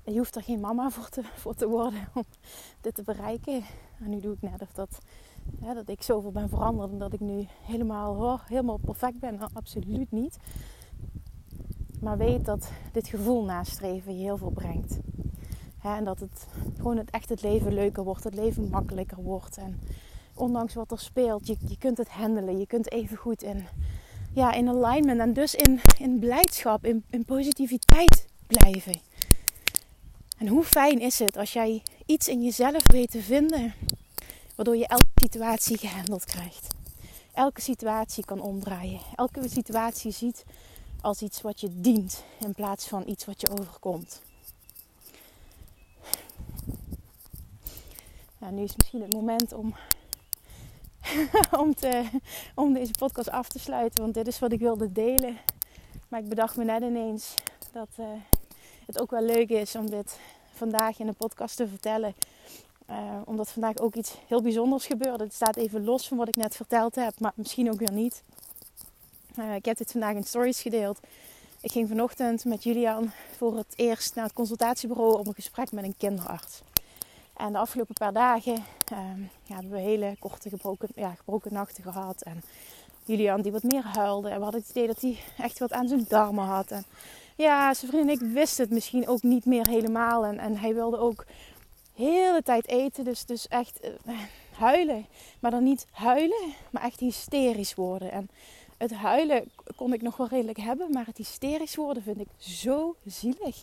je 0.03 0.17
hoeft 0.17 0.35
er 0.35 0.43
geen 0.43 0.59
mama 0.59 0.89
voor 0.89 1.09
te, 1.09 1.23
voor 1.35 1.55
te 1.55 1.67
worden 1.67 2.07
om 2.13 2.23
dit 2.81 2.95
te 2.95 3.03
bereiken. 3.03 3.63
En 3.99 4.09
nu 4.09 4.19
doe 4.19 4.33
ik 4.33 4.41
net 4.41 4.61
of 4.61 4.71
dat, 4.71 4.99
dat 5.73 5.89
ik 5.89 6.01
zoveel 6.01 6.31
ben 6.31 6.49
veranderd 6.49 6.91
en 6.91 6.97
dat 6.97 7.13
ik 7.13 7.19
nu 7.19 7.47
helemaal, 7.61 8.15
oh, 8.15 8.39
helemaal 8.45 8.77
perfect 8.77 9.19
ben. 9.19 9.35
Nou, 9.35 9.49
absoluut 9.53 10.11
niet. 10.11 10.37
Maar 12.01 12.17
weet 12.17 12.45
dat 12.45 12.71
dit 12.91 13.07
gevoel 13.07 13.43
nastreven 13.43 14.17
je 14.17 14.23
heel 14.23 14.37
veel 14.37 14.51
brengt. 14.51 14.99
en 15.83 16.03
dat 16.03 16.19
het 16.19 16.47
gewoon 16.75 16.97
het 16.97 17.09
echt 17.09 17.29
het 17.29 17.41
leven 17.41 17.73
leuker 17.73 18.03
wordt, 18.03 18.23
het 18.23 18.35
leven 18.35 18.69
makkelijker 18.69 19.21
wordt. 19.21 19.57
En 19.57 19.79
ondanks 20.35 20.73
wat 20.73 20.91
er 20.91 20.99
speelt, 20.99 21.47
je, 21.47 21.57
je 21.67 21.77
kunt 21.77 21.97
het 21.97 22.09
handelen. 22.09 22.57
Je 22.57 22.67
kunt 22.67 22.91
even 22.91 23.17
goed 23.17 23.43
in, 23.43 23.65
ja, 24.39 24.53
in 24.53 24.69
alignment 24.69 25.19
en 25.19 25.33
dus 25.33 25.55
in, 25.55 25.81
in 25.97 26.19
blijdschap, 26.19 26.85
in, 26.85 27.03
in 27.09 27.25
positiviteit 27.25 28.27
blijven. 28.47 29.01
En 30.37 30.47
hoe 30.47 30.63
fijn 30.63 30.99
is 30.99 31.19
het 31.19 31.37
als 31.37 31.53
jij 31.53 31.83
iets 32.05 32.27
in 32.27 32.43
jezelf 32.43 32.91
weet 32.91 33.11
te 33.11 33.21
vinden, 33.21 33.73
waardoor 34.55 34.75
je 34.75 34.87
elke 34.87 35.05
situatie 35.15 35.77
gehandeld 35.77 36.25
krijgt. 36.25 36.67
Elke 37.33 37.61
situatie 37.61 38.25
kan 38.25 38.41
omdraaien. 38.41 38.99
Elke 39.15 39.49
situatie 39.49 40.11
ziet 40.11 40.43
als 41.01 41.21
iets 41.21 41.41
wat 41.41 41.59
je 41.59 41.69
dient 41.81 42.23
in 42.39 42.53
plaats 42.53 42.87
van 42.87 43.03
iets 43.07 43.25
wat 43.25 43.41
je 43.41 43.49
overkomt. 43.59 44.21
Nou, 48.37 48.53
nu 48.53 48.63
is 48.63 48.75
misschien 48.75 49.01
het 49.01 49.13
moment 49.13 49.53
om, 49.53 49.75
om, 51.61 51.75
te, 51.75 52.09
om 52.55 52.73
deze 52.73 52.91
podcast 52.99 53.29
af 53.29 53.47
te 53.47 53.59
sluiten, 53.59 54.03
want 54.03 54.13
dit 54.13 54.27
is 54.27 54.39
wat 54.39 54.51
ik 54.51 54.59
wilde 54.59 54.91
delen. 54.91 55.37
Maar 56.07 56.19
ik 56.19 56.29
bedacht 56.29 56.55
me 56.55 56.63
net 56.63 56.81
ineens 56.81 57.33
dat 57.71 57.89
uh, 57.99 58.05
het 58.85 59.01
ook 59.01 59.11
wel 59.11 59.23
leuk 59.23 59.49
is 59.49 59.75
om 59.75 59.89
dit 59.89 60.19
vandaag 60.53 60.99
in 60.99 61.05
de 61.05 61.13
podcast 61.13 61.55
te 61.55 61.67
vertellen. 61.67 62.15
Uh, 62.89 62.95
omdat 63.25 63.49
vandaag 63.49 63.77
ook 63.77 63.95
iets 63.95 64.15
heel 64.27 64.41
bijzonders 64.41 64.85
gebeurde. 64.85 65.23
Het 65.23 65.33
staat 65.33 65.55
even 65.55 65.83
los 65.83 66.07
van 66.07 66.17
wat 66.17 66.27
ik 66.27 66.35
net 66.35 66.55
verteld 66.55 66.95
heb, 66.95 67.19
maar 67.19 67.31
misschien 67.35 67.71
ook 67.71 67.79
weer 67.79 67.91
niet. 67.91 68.23
Uh, 69.39 69.55
ik 69.55 69.65
heb 69.65 69.77
dit 69.77 69.91
vandaag 69.91 70.15
in 70.15 70.23
stories 70.23 70.61
gedeeld. 70.61 70.99
Ik 71.61 71.71
ging 71.71 71.87
vanochtend 71.87 72.45
met 72.45 72.63
Julian 72.63 73.11
voor 73.37 73.57
het 73.57 73.73
eerst 73.75 74.15
naar 74.15 74.23
het 74.23 74.33
consultatiebureau 74.33 75.19
om 75.19 75.27
een 75.27 75.33
gesprek 75.33 75.71
met 75.71 75.83
een 75.83 75.97
kinderarts. 75.97 76.61
En 77.39 77.51
de 77.51 77.57
afgelopen 77.57 77.93
paar 77.93 78.13
dagen 78.13 78.53
uh, 78.53 78.99
ja, 79.43 79.53
hebben 79.53 79.71
we 79.71 79.79
hele 79.79 80.15
korte 80.19 80.49
gebroken, 80.49 80.89
ja, 80.95 81.09
gebroken 81.09 81.53
nachten 81.53 81.83
gehad. 81.83 82.21
En 82.21 82.43
Julian 83.05 83.41
die 83.41 83.51
wat 83.51 83.63
meer 83.63 83.83
huilde. 83.83 84.29
En 84.29 84.37
we 84.37 84.43
hadden 84.43 84.61
het 84.61 84.69
idee 84.69 84.87
dat 84.87 85.01
hij 85.01 85.19
echt 85.37 85.59
wat 85.59 85.71
aan 85.71 85.87
zijn 85.87 86.05
darmen 86.07 86.45
had. 86.45 86.71
En 86.71 86.83
ja, 87.35 87.73
zijn 87.73 87.91
vriend 87.91 88.09
en 88.09 88.13
ik 88.13 88.33
wisten 88.33 88.63
het 88.63 88.73
misschien 88.73 89.07
ook 89.07 89.23
niet 89.23 89.45
meer 89.45 89.67
helemaal. 89.67 90.25
En, 90.25 90.39
en 90.39 90.57
hij 90.57 90.73
wilde 90.73 90.97
ook 90.97 91.25
hele 91.93 92.43
tijd 92.43 92.67
eten. 92.67 93.03
Dus, 93.03 93.25
dus 93.25 93.47
echt 93.47 93.79
uh, 94.05 94.13
huilen. 94.51 95.05
Maar 95.39 95.51
dan 95.51 95.63
niet 95.63 95.87
huilen, 95.91 96.53
maar 96.71 96.83
echt 96.83 96.99
hysterisch 96.99 97.75
worden. 97.75 98.11
En 98.11 98.29
het 98.77 98.93
huilen 98.93 99.51
kon 99.75 99.93
ik 99.93 100.01
nog 100.01 100.17
wel 100.17 100.27
redelijk 100.27 100.59
hebben. 100.59 100.91
Maar 100.91 101.05
het 101.05 101.17
hysterisch 101.17 101.75
worden 101.75 102.03
vind 102.03 102.19
ik 102.19 102.29
zo 102.37 102.95
zielig. 103.05 103.61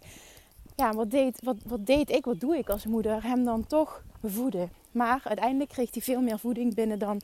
Ja, 0.77 0.95
wat 0.95 1.11
deed, 1.11 1.43
wat, 1.43 1.57
wat 1.65 1.87
deed 1.87 2.11
ik, 2.11 2.25
wat 2.25 2.41
doe 2.41 2.57
ik 2.57 2.69
als 2.69 2.87
moeder? 2.87 3.23
Hem 3.23 3.45
dan 3.45 3.67
toch 3.67 4.03
voeden. 4.25 4.71
Maar 4.91 5.21
uiteindelijk 5.25 5.71
kreeg 5.71 5.93
hij 5.93 6.03
veel 6.03 6.21
meer 6.21 6.39
voeding 6.39 6.75
binnen 6.75 6.99
dan 6.99 7.21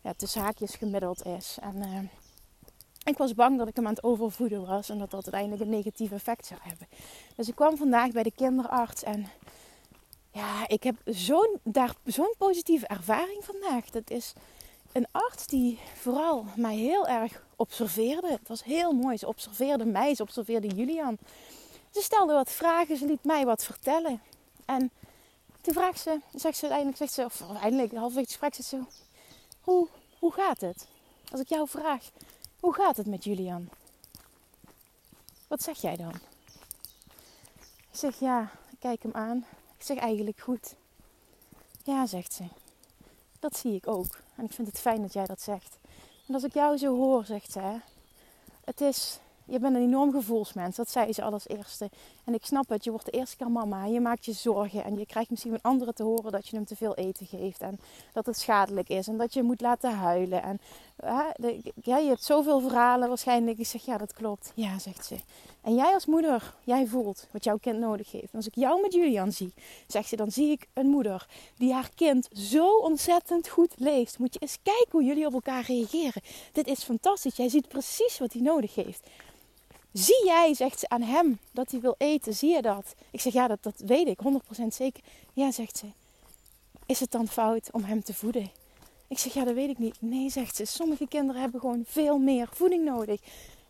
ja, 0.00 0.12
haakjes 0.40 0.74
gemiddeld 0.74 1.26
is. 1.26 1.58
En 1.60 1.76
uh, 1.76 1.98
ik 3.04 3.18
was 3.18 3.34
bang 3.34 3.58
dat 3.58 3.68
ik 3.68 3.76
hem 3.76 3.86
aan 3.86 3.94
het 3.94 4.04
overvoeden 4.04 4.66
was 4.66 4.88
en 4.88 4.98
dat 4.98 5.10
dat 5.10 5.22
uiteindelijk 5.22 5.62
een 5.62 5.76
negatief 5.76 6.12
effect 6.12 6.46
zou 6.46 6.60
hebben. 6.62 6.86
Dus 7.36 7.48
ik 7.48 7.54
kwam 7.54 7.76
vandaag 7.76 8.10
bij 8.10 8.22
de 8.22 8.32
kinderarts 8.32 9.02
en 9.02 9.26
ja, 10.30 10.68
ik 10.68 10.82
heb 10.82 10.96
zo'n, 11.04 11.58
daar 11.62 11.94
zo'n 12.04 12.34
positieve 12.38 12.86
ervaring 12.86 13.44
vandaag. 13.44 13.90
Dat 13.90 14.10
is 14.10 14.32
een 14.92 15.06
arts 15.10 15.46
die 15.46 15.78
vooral 15.94 16.44
mij 16.56 16.76
heel 16.76 17.08
erg 17.08 17.44
observeerde. 17.56 18.28
Het 18.28 18.48
was 18.48 18.64
heel 18.64 18.92
mooi. 18.92 19.16
Ze 19.16 19.26
observeerde 19.26 19.84
mij, 19.84 20.14
ze 20.14 20.22
observeerde 20.22 20.68
Julian. 20.68 21.18
Ze 21.94 22.02
stelde 22.02 22.32
wat 22.32 22.50
vragen, 22.50 22.96
ze 22.96 23.06
liet 23.06 23.24
mij 23.24 23.44
wat 23.44 23.64
vertellen. 23.64 24.22
En 24.64 24.90
toen 25.60 25.74
vraagt 25.74 26.00
ze, 26.00 26.20
zegt 26.34 26.56
ze 26.56 26.62
uiteindelijk, 26.62 26.96
zegt 26.96 27.12
ze, 27.12 27.24
of 27.24 27.42
uiteindelijk 27.50 27.92
het 27.92 28.26
gesprek, 28.26 28.54
zegt 28.54 28.68
ze, 28.68 28.82
hoe, 29.60 29.88
hoe 30.18 30.32
gaat 30.32 30.60
het? 30.60 30.86
Als 31.30 31.40
ik 31.40 31.48
jou 31.48 31.68
vraag, 31.68 32.10
hoe 32.60 32.74
gaat 32.74 32.96
het 32.96 33.06
met 33.06 33.24
Julian? 33.24 33.68
Wat 35.48 35.62
zeg 35.62 35.80
jij 35.80 35.96
dan? 35.96 36.14
Ik 37.90 38.00
zeg 38.00 38.18
ja, 38.18 38.50
ik 38.70 38.78
kijk 38.78 39.02
hem 39.02 39.12
aan. 39.14 39.46
Ik 39.78 39.84
zeg 39.84 39.98
eigenlijk 39.98 40.40
goed. 40.40 40.74
Ja, 41.82 42.06
zegt 42.06 42.32
ze. 42.32 42.44
Dat 43.40 43.56
zie 43.56 43.74
ik 43.74 43.86
ook. 43.86 44.18
En 44.36 44.44
ik 44.44 44.52
vind 44.52 44.68
het 44.68 44.78
fijn 44.78 45.02
dat 45.02 45.12
jij 45.12 45.26
dat 45.26 45.40
zegt. 45.40 45.78
En 46.26 46.34
als 46.34 46.42
ik 46.44 46.54
jou 46.54 46.76
zo 46.76 46.96
hoor, 46.96 47.24
zegt 47.24 47.52
ze, 47.52 47.80
het 48.64 48.80
is 48.80 49.18
je 49.46 49.58
bent 49.58 49.76
een 49.76 49.82
enorm 49.82 50.12
gevoelsmens. 50.12 50.76
Dat 50.76 50.90
zei 50.90 51.12
ze 51.12 51.22
als 51.22 51.48
eerste. 51.48 51.90
En 52.24 52.34
ik 52.34 52.44
snap 52.44 52.68
het. 52.68 52.84
Je 52.84 52.90
wordt 52.90 53.04
de 53.04 53.10
eerste 53.10 53.36
keer 53.36 53.50
mama. 53.50 53.84
Je 53.84 54.00
maakt 54.00 54.24
je 54.24 54.32
zorgen. 54.32 54.84
En 54.84 54.98
je 54.98 55.06
krijgt 55.06 55.30
misschien 55.30 55.50
van 55.50 55.70
anderen 55.70 55.94
te 55.94 56.02
horen 56.02 56.32
dat 56.32 56.48
je 56.48 56.56
hem 56.56 56.64
te 56.64 56.76
veel 56.76 56.94
eten 56.94 57.26
geeft. 57.26 57.60
En 57.60 57.78
dat 58.12 58.26
het 58.26 58.38
schadelijk 58.38 58.88
is. 58.88 59.08
En 59.08 59.16
dat 59.16 59.34
je 59.34 59.42
moet 59.42 59.60
laten 59.60 59.94
huilen. 59.96 60.42
En 60.42 60.60
ja, 61.82 61.98
je 61.98 62.08
hebt 62.08 62.24
zoveel 62.24 62.60
verhalen 62.60 63.08
waarschijnlijk. 63.08 63.58
Ik 63.58 63.66
zeg 63.66 63.84
ja, 63.84 63.98
dat 63.98 64.12
klopt. 64.12 64.52
Ja, 64.54 64.78
zegt 64.78 65.06
ze. 65.06 65.16
En 65.62 65.74
jij 65.74 65.94
als 65.94 66.06
moeder, 66.06 66.54
jij 66.64 66.86
voelt 66.86 67.26
wat 67.30 67.44
jouw 67.44 67.56
kind 67.56 67.78
nodig 67.78 68.12
heeft. 68.12 68.32
En 68.32 68.36
als 68.36 68.46
ik 68.46 68.54
jou 68.54 68.80
met 68.80 68.92
Julian 68.92 69.32
zie, 69.32 69.52
zegt 69.86 70.08
ze, 70.08 70.16
dan 70.16 70.30
zie 70.30 70.50
ik 70.50 70.66
een 70.72 70.86
moeder 70.86 71.26
die 71.56 71.72
haar 71.72 71.90
kind 71.94 72.28
zo 72.32 72.76
ontzettend 72.76 73.48
goed 73.48 73.74
leest. 73.76 74.18
Moet 74.18 74.34
je 74.34 74.40
eens 74.40 74.58
kijken 74.62 74.90
hoe 74.90 75.04
jullie 75.04 75.26
op 75.26 75.32
elkaar 75.32 75.64
reageren. 75.66 76.22
Dit 76.52 76.66
is 76.66 76.84
fantastisch. 76.84 77.36
Jij 77.36 77.48
ziet 77.48 77.68
precies 77.68 78.18
wat 78.18 78.32
hij 78.32 78.42
nodig 78.42 78.74
heeft. 78.74 79.08
Zie 79.94 80.24
jij, 80.24 80.54
zegt 80.54 80.78
ze 80.78 80.88
aan 80.88 81.02
hem, 81.02 81.38
dat 81.52 81.70
hij 81.70 81.80
wil 81.80 81.94
eten? 81.98 82.34
Zie 82.34 82.50
je 82.50 82.62
dat? 82.62 82.94
Ik 83.10 83.20
zeg, 83.20 83.32
ja, 83.32 83.48
dat, 83.48 83.62
dat 83.62 83.74
weet 83.76 84.06
ik, 84.06 84.18
100% 84.62 84.66
zeker. 84.66 85.02
Ja, 85.32 85.50
zegt 85.50 85.76
ze. 85.76 85.86
Is 86.86 87.00
het 87.00 87.10
dan 87.10 87.28
fout 87.28 87.68
om 87.72 87.84
hem 87.84 88.02
te 88.02 88.14
voeden? 88.14 88.50
Ik 89.08 89.18
zeg, 89.18 89.34
ja, 89.34 89.44
dat 89.44 89.54
weet 89.54 89.68
ik 89.68 89.78
niet. 89.78 89.96
Nee, 89.98 90.30
zegt 90.30 90.56
ze. 90.56 90.64
Sommige 90.64 91.08
kinderen 91.08 91.40
hebben 91.40 91.60
gewoon 91.60 91.84
veel 91.86 92.18
meer 92.18 92.48
voeding 92.52 92.84
nodig 92.84 93.20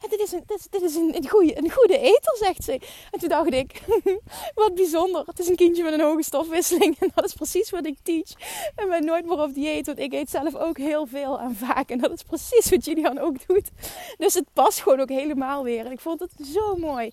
dit 0.08 0.20
is, 0.20 0.32
een, 0.32 0.42
dit 0.70 0.82
is, 0.82 0.94
een, 0.94 1.28
goede, 1.28 1.58
een 1.58 1.70
goede 1.70 1.98
eter, 1.98 2.36
zegt 2.36 2.64
ze. 2.64 2.72
En 3.10 3.18
toen 3.18 3.28
dacht 3.28 3.52
ik, 3.52 3.82
wat 4.54 4.74
bijzonder. 4.74 5.22
Het 5.26 5.38
is 5.38 5.48
een 5.48 5.56
kindje 5.56 5.82
met 5.82 5.92
een 5.92 6.00
hoge 6.00 6.22
stofwisseling. 6.22 6.96
En 6.98 7.10
dat 7.14 7.24
is 7.24 7.32
precies 7.32 7.70
wat 7.70 7.86
ik 7.86 7.98
teach. 8.02 8.30
En 8.74 8.88
ben 8.88 9.04
nooit 9.04 9.26
meer 9.26 9.42
op 9.42 9.54
dieet, 9.54 9.86
want 9.86 9.98
ik 9.98 10.12
eet 10.12 10.30
zelf 10.30 10.54
ook 10.54 10.78
heel 10.78 11.06
veel 11.06 11.40
en 11.40 11.56
vaak. 11.56 11.90
En 11.90 11.98
dat 11.98 12.12
is 12.12 12.22
precies 12.22 12.70
wat 12.70 12.84
Julian 12.84 13.18
ook 13.18 13.46
doet. 13.46 13.70
Dus 14.18 14.34
het 14.34 14.46
past 14.52 14.80
gewoon 14.80 15.00
ook 15.00 15.08
helemaal 15.08 15.62
weer. 15.62 15.86
En 15.86 15.92
ik 15.92 16.00
vond 16.00 16.20
het 16.20 16.32
zo 16.52 16.76
mooi. 16.76 17.12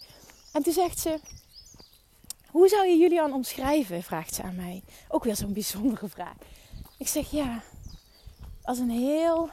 En 0.53 0.63
toen 0.63 0.73
zegt 0.73 0.99
ze, 0.99 1.19
hoe 2.51 2.67
zou 2.67 2.87
je 2.87 2.97
Julian 2.97 3.33
omschrijven? 3.33 4.03
Vraagt 4.03 4.35
ze 4.35 4.43
aan 4.43 4.55
mij. 4.55 4.83
Ook 5.09 5.23
weer 5.23 5.35
zo'n 5.35 5.53
bijzondere 5.53 6.07
vraag. 6.07 6.35
Ik 6.97 7.07
zeg 7.07 7.31
ja, 7.31 7.61
als 8.63 8.77
een 8.77 8.89
heel 8.89 9.49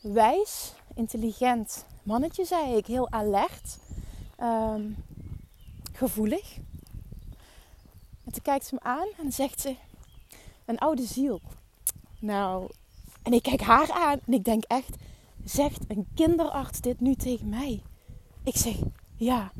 wijs, 0.00 0.72
intelligent 0.94 1.84
mannetje, 2.06 2.44
zei 2.44 2.76
ik. 2.76 2.86
Heel 2.86 3.10
alert. 3.10 3.78
Ehm, 4.36 4.90
gevoelig. 5.92 6.56
En 8.24 8.32
toen 8.32 8.42
kijkt 8.42 8.66
ze 8.66 8.74
me 8.74 8.80
aan 8.80 9.08
en 9.18 9.32
zegt 9.32 9.60
ze... 9.60 9.76
Een 10.64 10.78
oude 10.78 11.02
ziel. 11.02 11.40
Nou, 12.20 12.70
en 13.22 13.32
ik 13.32 13.42
kijk 13.42 13.60
haar 13.60 13.90
aan 13.90 14.20
en 14.26 14.32
ik 14.32 14.44
denk 14.44 14.64
echt... 14.64 14.96
Zegt 15.44 15.84
een 15.88 16.06
kinderarts 16.14 16.80
dit 16.80 17.00
nu 17.00 17.14
tegen 17.14 17.48
mij? 17.48 17.82
Ik 18.44 18.56
zeg, 18.56 18.76
ja, 19.16 19.52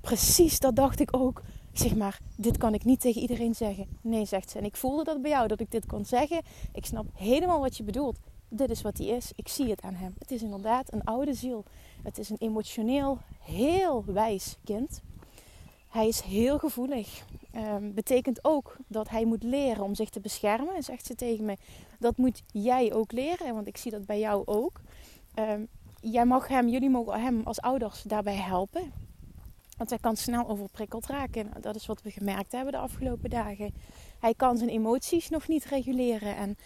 precies, 0.00 0.60
dat 0.60 0.76
dacht 0.76 1.00
ik 1.00 1.16
ook. 1.16 1.42
Zeg 1.72 1.94
maar, 1.96 2.20
dit 2.36 2.56
kan 2.56 2.74
ik 2.74 2.84
niet 2.84 3.00
tegen 3.00 3.20
iedereen 3.20 3.54
zeggen. 3.54 3.86
Nee, 4.00 4.24
zegt 4.24 4.50
ze. 4.50 4.58
En 4.58 4.64
ik 4.64 4.76
voelde 4.76 5.04
dat 5.04 5.22
bij 5.22 5.30
jou, 5.30 5.48
dat 5.48 5.60
ik 5.60 5.70
dit 5.70 5.86
kon 5.86 6.04
zeggen. 6.04 6.42
Ik 6.72 6.86
snap 6.86 7.06
helemaal 7.14 7.60
wat 7.60 7.76
je 7.76 7.82
bedoelt. 7.82 8.18
Dit 8.48 8.70
is 8.70 8.82
wat 8.82 8.98
hij 8.98 9.06
is. 9.06 9.32
Ik 9.36 9.48
zie 9.48 9.70
het 9.70 9.82
aan 9.82 9.94
hem. 9.94 10.14
Het 10.18 10.30
is 10.30 10.42
inderdaad 10.42 10.92
een 10.92 11.04
oude 11.04 11.34
ziel. 11.34 11.64
Het 12.04 12.18
is 12.18 12.30
een 12.30 12.38
emotioneel, 12.38 13.18
heel 13.40 14.04
wijs 14.06 14.56
kind. 14.64 15.02
Hij 15.88 16.08
is 16.08 16.20
heel 16.20 16.58
gevoelig. 16.58 17.24
Um, 17.56 17.94
betekent 17.94 18.44
ook 18.44 18.76
dat 18.86 19.08
hij 19.08 19.24
moet 19.24 19.42
leren 19.42 19.84
om 19.84 19.94
zich 19.94 20.10
te 20.10 20.20
beschermen. 20.20 20.82
Zegt 20.82 21.06
ze 21.06 21.14
tegen 21.14 21.44
me. 21.44 21.56
Dat 21.98 22.16
moet 22.16 22.42
jij 22.46 22.92
ook 22.92 23.12
leren, 23.12 23.54
want 23.54 23.66
ik 23.66 23.76
zie 23.76 23.90
dat 23.90 24.06
bij 24.06 24.18
jou 24.18 24.42
ook. 24.46 24.80
Um, 25.38 25.68
jij 26.00 26.24
mag 26.24 26.48
hem, 26.48 26.68
jullie 26.68 26.90
mogen 26.90 27.22
hem 27.22 27.40
als 27.44 27.60
ouders 27.60 28.02
daarbij 28.02 28.36
helpen. 28.36 28.92
Want 29.76 29.90
hij 29.90 29.98
kan 29.98 30.16
snel 30.16 30.48
overprikkeld 30.48 31.06
raken. 31.06 31.46
Nou, 31.48 31.60
dat 31.60 31.76
is 31.76 31.86
wat 31.86 32.02
we 32.02 32.10
gemerkt 32.10 32.52
hebben 32.52 32.72
de 32.72 32.78
afgelopen 32.78 33.30
dagen. 33.30 33.74
Hij 34.20 34.34
kan 34.34 34.56
zijn 34.56 34.70
emoties 34.70 35.28
nog 35.28 35.48
niet 35.48 35.64
reguleren. 35.64 36.36
En 36.36 36.56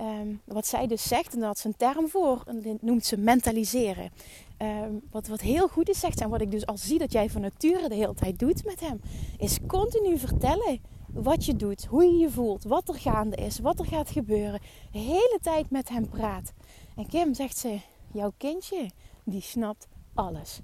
um, 0.00 0.40
wat 0.44 0.66
zij 0.66 0.86
dus 0.86 1.02
zegt, 1.02 1.32
en 1.32 1.38
daar 1.38 1.48
had 1.48 1.58
ze 1.58 1.66
een 1.66 1.76
term 1.76 2.08
voor, 2.08 2.42
en 2.46 2.78
noemt 2.80 3.04
ze 3.04 3.16
mentaliseren. 3.16 4.10
Um, 4.58 5.02
wat, 5.10 5.26
wat 5.26 5.40
heel 5.40 5.68
goed 5.68 5.88
is, 5.88 6.00
zegt 6.00 6.18
ze, 6.18 6.24
en 6.24 6.30
wat 6.30 6.40
ik 6.40 6.50
dus 6.50 6.66
al 6.66 6.78
zie 6.78 6.98
dat 6.98 7.12
jij 7.12 7.30
van 7.30 7.40
nature 7.40 7.88
de 7.88 7.94
hele 7.94 8.14
tijd 8.14 8.38
doet 8.38 8.64
met 8.64 8.80
hem, 8.80 9.00
is 9.38 9.58
continu 9.66 10.18
vertellen 10.18 10.80
wat 11.12 11.44
je 11.44 11.56
doet, 11.56 11.84
hoe 11.84 12.04
je 12.04 12.18
je 12.18 12.30
voelt, 12.30 12.64
wat 12.64 12.88
er 12.88 12.94
gaande 12.94 13.36
is, 13.36 13.58
wat 13.58 13.78
er 13.78 13.86
gaat 13.86 14.10
gebeuren. 14.10 14.60
De 14.92 14.98
hele 14.98 15.38
tijd 15.42 15.70
met 15.70 15.88
hem 15.88 16.08
praat. 16.08 16.52
En 16.96 17.06
Kim 17.06 17.34
zegt 17.34 17.56
ze, 17.56 17.80
jouw 18.12 18.32
kindje, 18.36 18.90
die 19.24 19.40
snapt 19.40 19.86
alles. 20.14 20.60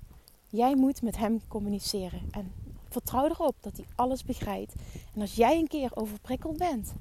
Jij 0.49 0.77
moet 0.77 1.03
met 1.03 1.17
hem 1.17 1.41
communiceren. 1.49 2.21
En 2.31 2.53
vertrouw 2.91 3.25
erop 3.25 3.55
dat 3.61 3.77
hij 3.77 3.87
alles 3.95 4.25
begrijpt. 4.25 4.75
En 5.15 5.21
als 5.21 5.35
jij 5.35 5.59
een 5.59 5.69
keer 5.69 5.91
overprikkeld 5.95 6.57
bent, 6.57 6.93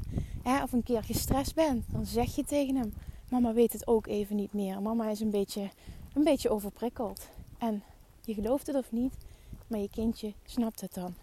hè, 0.43 0.63
of 0.63 0.71
een 0.71 0.84
keer 0.84 1.04
gestrest 1.04 1.56
bent, 1.56 1.86
dan 1.91 2.06
zeg 2.06 2.36
je 2.36 2.43
tegen 2.43 2.75
hem: 2.75 2.93
Mama 3.30 3.54
weet 3.54 3.73
het 3.73 3.88
ook 3.88 4.08
even 4.08 4.36
niet 4.36 4.54
meer. 4.54 4.82
Mama 4.82 5.10
is 5.10 5.19
een 5.19 5.30
beetje, 5.30 5.69
een 6.13 6.23
beetje 6.23 6.49
overprikkeld. 6.49 7.28
En 7.58 7.84
je 8.25 8.34
gelooft 8.34 8.67
het 8.67 8.75
of 8.75 8.91
niet, 8.91 9.13
maar 9.67 9.80
je 9.80 9.89
kindje 9.89 10.34
snapt 10.45 10.82
het 10.82 10.93
dan. 10.93 11.13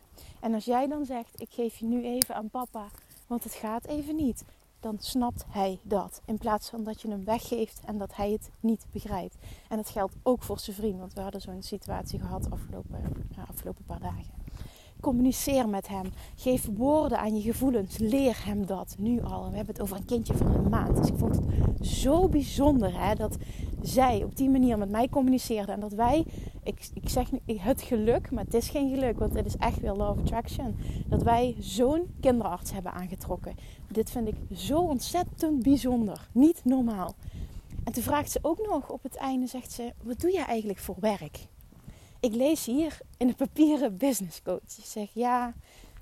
En 0.41 0.55
als 0.55 0.65
jij 0.65 0.87
dan 0.87 1.05
zegt: 1.05 1.41
Ik 1.41 1.51
geef 1.51 1.77
je 1.77 1.87
nu 1.87 2.05
even 2.05 2.35
aan 2.35 2.51
papa, 2.51 2.89
want 3.27 3.45
het 3.45 3.55
gaat 3.55 3.87
even 3.87 4.17
niet 4.17 4.45
dan 4.81 4.97
snapt 4.99 5.45
hij 5.49 5.79
dat. 5.83 6.23
In 6.25 6.39
plaats 6.39 6.69
van 6.69 6.85
dat 6.85 7.03
je 7.03 7.09
hem 7.09 7.25
weggeeft 7.25 7.81
en 7.85 7.99
dat 7.99 8.17
hij 8.17 8.31
het 8.31 8.51
niet 8.61 8.87
begrijpt. 8.93 9.37
En 9.69 9.77
dat 9.77 9.89
geldt 9.89 10.15
ook 10.23 10.43
voor 10.43 10.59
zijn 10.59 10.77
vriend, 10.77 10.99
want 10.99 11.13
we 11.13 11.21
hadden 11.21 11.41
zo'n 11.41 11.63
situatie 11.63 12.21
gehad 12.21 12.51
afgelopen, 12.51 13.13
afgelopen 13.49 13.85
paar 13.85 14.01
dagen. 14.01 14.46
Communiceer 15.01 15.69
met 15.69 15.89
hem. 15.89 16.05
Geef 16.37 16.69
woorden 16.77 17.19
aan 17.19 17.37
je 17.37 17.41
gevoelens. 17.41 17.99
Leer 17.99 18.45
hem 18.45 18.67
dat 18.67 18.97
nu 18.99 19.23
al. 19.23 19.51
We 19.51 19.57
hebben 19.57 19.75
het 19.75 19.83
over 19.83 19.97
een 19.97 20.05
kindje 20.05 20.35
van 20.35 20.55
een 20.55 20.69
maand. 20.69 20.97
Dus 20.97 21.09
ik 21.09 21.19
vond 21.19 21.35
het 21.35 21.87
zo 21.87 22.29
bijzonder 22.29 23.01
hè, 23.01 23.15
dat 23.15 23.37
zij 23.83 24.23
op 24.25 24.37
die 24.37 24.51
manier 24.51 24.79
met 24.79 24.91
mij 24.91 25.09
communiceerde. 25.09 25.73
En 25.73 25.81
dat 25.81 25.93
wij, 25.93 26.25
ik, 26.63 26.89
ik 26.95 27.09
zeg 27.09 27.31
het 27.47 27.83
geluk, 27.83 28.31
maar 28.31 28.45
het 28.45 28.55
is 28.55 28.69
geen 28.69 28.95
geluk, 28.95 29.19
want 29.19 29.35
het 29.35 29.47
is 29.47 29.57
echt 29.57 29.81
weer 29.81 29.93
love 29.93 30.21
attraction. 30.21 30.77
Dat 31.09 31.23
wij 31.23 31.57
zo'n 31.59 32.15
kinderarts 32.21 32.73
hebben 32.73 32.93
aangetrokken. 32.93 33.55
Dit 33.89 34.11
vind 34.11 34.29
ik 34.29 34.37
zo 34.55 34.79
ontzettend 34.79 35.63
bijzonder. 35.63 36.29
Niet 36.33 36.61
normaal. 36.65 37.15
En 37.85 37.93
toen 37.93 38.03
vraagt 38.03 38.31
ze 38.31 38.39
ook 38.43 38.67
nog 38.67 38.91
op 38.91 39.03
het 39.03 39.17
einde, 39.17 39.47
zegt 39.47 39.73
ze, 39.73 39.93
wat 40.03 40.21
doe 40.21 40.33
je 40.33 40.45
eigenlijk 40.45 40.79
voor 40.79 40.97
werk? 41.01 41.47
Ik 42.27 42.35
lees 42.35 42.67
hier 42.67 42.99
in 43.17 43.27
de 43.27 43.35
papieren 43.35 43.97
business 43.97 44.43
coach. 44.43 44.61
Zegt 44.67 45.15
ja, 45.15 45.55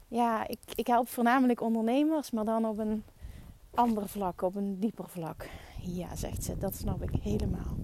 ja 0.09 0.49
ik, 0.49 0.59
ik 0.75 0.87
help 0.87 1.09
voornamelijk 1.09 1.61
ondernemers, 1.61 2.31
maar 2.31 2.45
dan 2.45 2.65
op 2.65 2.79
een 2.79 3.05
ander 3.75 4.09
vlak, 4.09 4.43
op 4.43 4.55
een 4.55 4.79
dieper 4.81 5.09
vlak. 5.09 5.49
Ja, 5.81 6.17
zegt 6.17 6.45
ze, 6.45 6.59
dat 6.59 6.75
snap 6.75 7.03
ik 7.03 7.23
helemaal. 7.23 7.77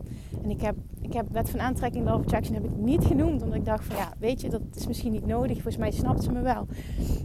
En 0.42 0.50
ik 0.50 0.60
heb, 0.60 0.76
ik 1.00 1.12
heb 1.12 1.26
wet 1.30 1.50
van 1.50 1.60
aantrekking, 1.60 2.10
of 2.10 2.22
attraction, 2.22 2.54
heb 2.54 2.64
ik 2.64 2.76
niet 2.76 3.04
genoemd. 3.04 3.42
Omdat 3.42 3.58
ik 3.58 3.64
dacht 3.64 3.84
van 3.84 3.96
ja, 3.96 4.12
weet 4.18 4.40
je, 4.40 4.48
dat 4.48 4.62
is 4.74 4.86
misschien 4.86 5.12
niet 5.12 5.26
nodig. 5.26 5.52
Volgens 5.52 5.76
mij 5.76 5.90
snapt 5.90 6.22
ze 6.22 6.32
me 6.32 6.40
wel. 6.40 6.66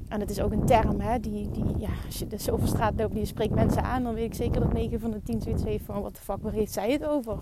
En 0.07 0.19
het 0.19 0.29
is 0.29 0.41
ook 0.41 0.51
een 0.51 0.65
term, 0.65 0.99
hè, 0.99 1.19
die, 1.19 1.51
die 1.51 1.77
ja, 1.77 1.89
als 2.05 2.43
je 2.45 2.51
over 2.51 2.67
straat 2.67 2.93
loopt 2.95 3.13
en 3.13 3.19
je 3.19 3.25
spreekt 3.25 3.53
mensen 3.53 3.83
aan, 3.83 4.03
dan 4.03 4.13
weet 4.13 4.25
ik 4.25 4.33
zeker 4.33 4.61
dat 4.61 4.73
9 4.73 4.99
van 4.99 5.11
de 5.11 5.21
10 5.21 5.41
zoiets 5.41 5.63
heeft 5.63 5.85
van 5.85 6.01
wat 6.01 6.15
de 6.15 6.21
fuck, 6.21 6.41
waar 6.41 6.53
heeft 6.53 6.73
zij 6.73 6.91
het 6.91 7.05
over? 7.05 7.37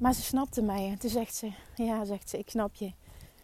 Maar 0.00 0.14
ze 0.14 0.22
snapte 0.22 0.62
mij. 0.62 0.88
En 0.88 0.98
toen 0.98 1.10
zegt 1.10 1.34
ze, 1.34 1.52
ja, 1.76 2.04
zegt 2.04 2.30
ze, 2.30 2.38
ik 2.38 2.50
snap 2.50 2.74
je. 2.74 2.92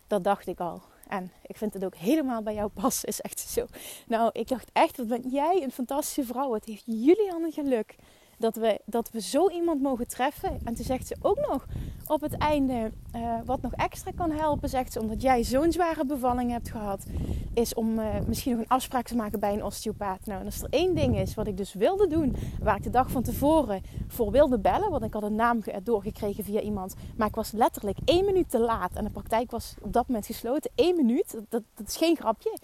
Dat 0.07 0.25
dacht 0.25 0.47
ik 0.47 0.61
al. 0.61 0.83
En 1.09 1.33
ik 1.47 1.57
vind 1.57 1.75
het 1.75 1.85
ook 1.85 1.97
helemaal 1.97 2.43
bij 2.43 2.55
jou 2.55 2.69
passen, 2.69 3.15
zegt 3.23 3.41
ze 3.41 3.49
zo. 3.49 3.67
Nou, 4.07 4.31
ik 4.33 4.49
dacht 4.49 4.71
echt, 4.73 4.97
wat 4.97 5.07
ben 5.07 5.29
jij 5.29 5.63
een 5.63 5.73
fantastische 5.73 6.25
vrouw. 6.25 6.53
Het 6.53 6.65
heeft 6.65 6.83
jullie 6.87 7.33
een 7.35 7.53
geluk 7.53 7.97
dat 8.39 8.57
we, 8.57 8.81
dat 8.85 9.11
we 9.11 9.21
zo 9.21 9.51
iemand 9.51 9.83
mogen 9.83 10.09
treffen. 10.09 10.59
En 10.65 10.75
toen 10.75 10.85
zegt 10.85 11.07
ze 11.07 11.17
ook 11.21 11.39
nog 11.49 11.67
op 12.07 12.21
het 12.21 12.37
einde, 12.37 12.91
uh, 13.17 13.35
wat 13.45 13.63
nog 13.63 13.73
extra 13.73 14.11
kan 14.17 14.31
helpen, 14.31 14.69
zegt 14.69 14.93
ze, 14.93 15.01
omdat 15.01 15.23
jij 15.23 15.45
zo'n 15.45 15.73
zware 15.73 16.07
bevalling 16.07 16.51
hebt 16.51 16.71
gehad, 16.71 17.07
is 17.55 17.75
om 17.75 17.99
uh, 17.99 18.07
misschien 18.27 18.53
nog 18.53 18.61
een 18.61 18.69
afspraak 18.69 19.07
te 19.07 19.17
maken 19.17 19.41
bij 19.41 19.53
een 19.53 19.65
osteopaat. 19.65 20.27
Nou, 20.27 20.41
en 20.41 20.47
als 20.47 20.63
er 20.63 20.71
één 20.71 20.95
ding 20.95 21.19
is 21.19 21.35
wat 21.35 21.47
ik 21.47 21.57
dus 21.57 21.75
wilde 21.75 22.07
doen, 22.07 22.37
waar 22.63 22.77
ik 22.77 22.83
de 22.83 22.91
dag 22.91 23.11
van 23.11 23.23
tevoren 23.23 23.83
voor 24.07 24.31
wilde 24.31 24.59
bellen, 24.59 24.91
want 24.91 25.05
ik 25.05 25.13
had 25.13 25.23
een 25.23 25.35
naam 25.35 25.63
doorgekregen 25.83 26.45
via 26.45 26.61
iemand, 26.61 26.95
maar 27.17 27.29
ik 27.29 27.35
was 27.35 27.53
letterlijk 27.53 27.99
één 28.05 28.25
minuut 28.25 28.51
te 28.51 28.59
laat 28.59 28.95
en 28.95 29.05
de 29.05 29.11
praktijk 29.11 29.51
was 29.51 29.75
op 29.81 29.93
dat 29.93 30.09
moment 30.09 30.27
gesloten. 30.27 30.71
Eén 30.75 30.97
minuut, 30.97 31.41
dat, 31.49 31.63
dat 31.75 31.89
is 31.89 31.97
geen 31.97 32.17
grapje. 32.17 32.59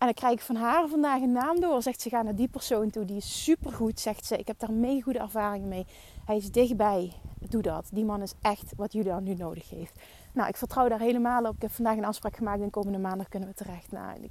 En 0.00 0.06
dan 0.06 0.14
krijg 0.14 0.34
ik 0.34 0.40
van 0.40 0.56
haar 0.56 0.88
vandaag 0.88 1.20
een 1.20 1.32
naam 1.32 1.60
door. 1.60 1.82
Zegt 1.82 2.00
ze, 2.00 2.08
ga 2.08 2.22
naar 2.22 2.34
die 2.34 2.48
persoon 2.48 2.90
toe. 2.90 3.04
Die 3.04 3.16
is 3.16 3.42
supergoed, 3.44 4.00
zegt 4.00 4.26
ze. 4.26 4.36
Ik 4.36 4.46
heb 4.46 4.58
daar 4.58 4.72
mega 4.72 5.02
goede 5.02 5.18
ervaringen 5.18 5.68
mee. 5.68 5.86
Hij 6.24 6.36
is 6.36 6.50
dichtbij. 6.50 7.12
Doe 7.38 7.62
dat. 7.62 7.88
Die 7.92 8.04
man 8.04 8.22
is 8.22 8.34
echt 8.40 8.72
wat 8.76 8.92
Julia 8.92 9.18
nu 9.18 9.34
nodig 9.34 9.70
heeft. 9.70 10.00
Nou, 10.32 10.48
ik 10.48 10.56
vertrouw 10.56 10.88
daar 10.88 10.98
helemaal 10.98 11.44
op. 11.44 11.54
Ik 11.54 11.62
heb 11.62 11.70
vandaag 11.70 11.96
een 11.96 12.04
afspraak 12.04 12.36
gemaakt. 12.36 12.60
En 12.60 12.70
komende 12.70 12.98
maandag 12.98 13.28
kunnen 13.28 13.48
we 13.48 13.54
terecht. 13.54 13.92
Nou, 13.92 14.22
ik, 14.22 14.30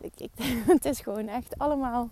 ik, 0.00 0.20
ik, 0.20 0.30
het 0.76 0.84
is 0.84 1.00
gewoon 1.00 1.28
echt 1.28 1.58
allemaal 1.58 2.10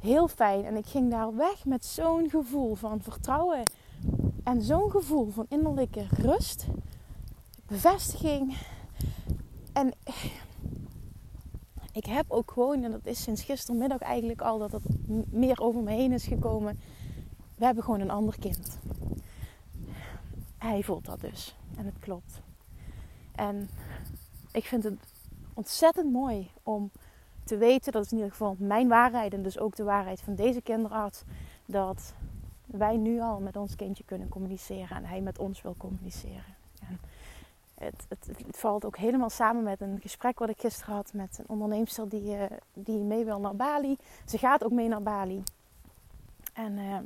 heel 0.00 0.28
fijn. 0.28 0.64
En 0.64 0.76
ik 0.76 0.86
ging 0.86 1.10
daar 1.10 1.36
weg 1.36 1.64
met 1.64 1.84
zo'n 1.84 2.30
gevoel 2.30 2.74
van 2.74 3.00
vertrouwen. 3.02 3.62
En 4.44 4.62
zo'n 4.62 4.90
gevoel 4.90 5.30
van 5.30 5.46
innerlijke 5.48 6.06
rust. 6.10 6.66
Bevestiging. 7.66 8.56
En 9.72 9.92
ik 11.96 12.04
heb 12.04 12.24
ook 12.28 12.50
gewoon, 12.50 12.82
en 12.82 12.90
dat 12.90 13.06
is 13.06 13.22
sinds 13.22 13.42
gistermiddag 13.42 14.00
eigenlijk 14.00 14.40
al 14.40 14.58
dat 14.58 14.72
het 14.72 14.82
meer 15.32 15.60
over 15.60 15.82
me 15.82 15.90
heen 15.90 16.12
is 16.12 16.26
gekomen. 16.26 16.80
We 17.54 17.64
hebben 17.64 17.84
gewoon 17.84 18.00
een 18.00 18.10
ander 18.10 18.38
kind. 18.38 18.78
Hij 20.58 20.82
voelt 20.82 21.04
dat 21.04 21.20
dus. 21.20 21.56
En 21.76 21.84
het 21.84 21.98
klopt. 21.98 22.40
En 23.34 23.68
ik 24.52 24.64
vind 24.64 24.84
het 24.84 24.98
ontzettend 25.54 26.12
mooi 26.12 26.50
om 26.62 26.90
te 27.44 27.56
weten, 27.56 27.92
dat 27.92 28.04
is 28.04 28.10
in 28.10 28.16
ieder 28.16 28.32
geval 28.32 28.56
mijn 28.58 28.88
waarheid 28.88 29.34
en 29.34 29.42
dus 29.42 29.58
ook 29.58 29.76
de 29.76 29.84
waarheid 29.84 30.20
van 30.20 30.34
deze 30.34 30.60
kinderarts, 30.60 31.22
dat 31.66 32.14
wij 32.66 32.96
nu 32.96 33.20
al 33.20 33.40
met 33.40 33.56
ons 33.56 33.76
kindje 33.76 34.04
kunnen 34.04 34.28
communiceren 34.28 34.96
en 34.96 35.04
hij 35.04 35.20
met 35.20 35.38
ons 35.38 35.62
wil 35.62 35.74
communiceren. 35.76 36.55
Het, 37.78 38.06
het, 38.08 38.56
valt 38.56 38.84
ook 38.84 38.96
helemaal 38.96 39.30
samen 39.30 39.62
met 39.62 39.80
een 39.80 39.98
gesprek 40.00 40.38
wat 40.38 40.48
ik 40.48 40.60
gisteren 40.60 40.94
had 40.94 41.12
met 41.12 41.38
een 41.38 41.48
onderneemster 41.48 42.08
die, 42.08 42.36
uh, 42.36 42.42
die 42.72 42.98
mee 42.98 43.24
wil 43.24 43.40
naar 43.40 43.56
Bali. 43.56 43.96
Ze 44.24 44.38
gaat 44.38 44.64
ook 44.64 44.72
mee 44.72 44.88
naar 44.88 45.02
Bali. 45.02 45.42
En 46.52 46.72
uh, 46.72 46.96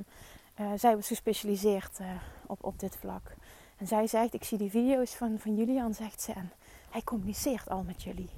uh, 0.60 0.72
zij 0.76 0.96
was 0.96 1.06
gespecialiseerd 1.06 1.98
eh, 1.98 2.06
op, 2.46 2.64
op 2.64 2.78
dit 2.78 2.96
vlak. 2.96 3.34
En 3.76 3.86
zij 3.86 4.06
zegt, 4.06 4.34
ik 4.34 4.44
zie 4.44 4.58
die 4.58 4.70
video's 4.70 5.14
van, 5.14 5.38
van 5.38 5.56
Julian, 5.56 5.94
zegt 5.94 6.22
ze. 6.22 6.32
En 6.32 6.52
hij 6.90 7.02
communiceert 7.02 7.68
al 7.68 7.82
met 7.82 8.02
jullie. 8.02 8.30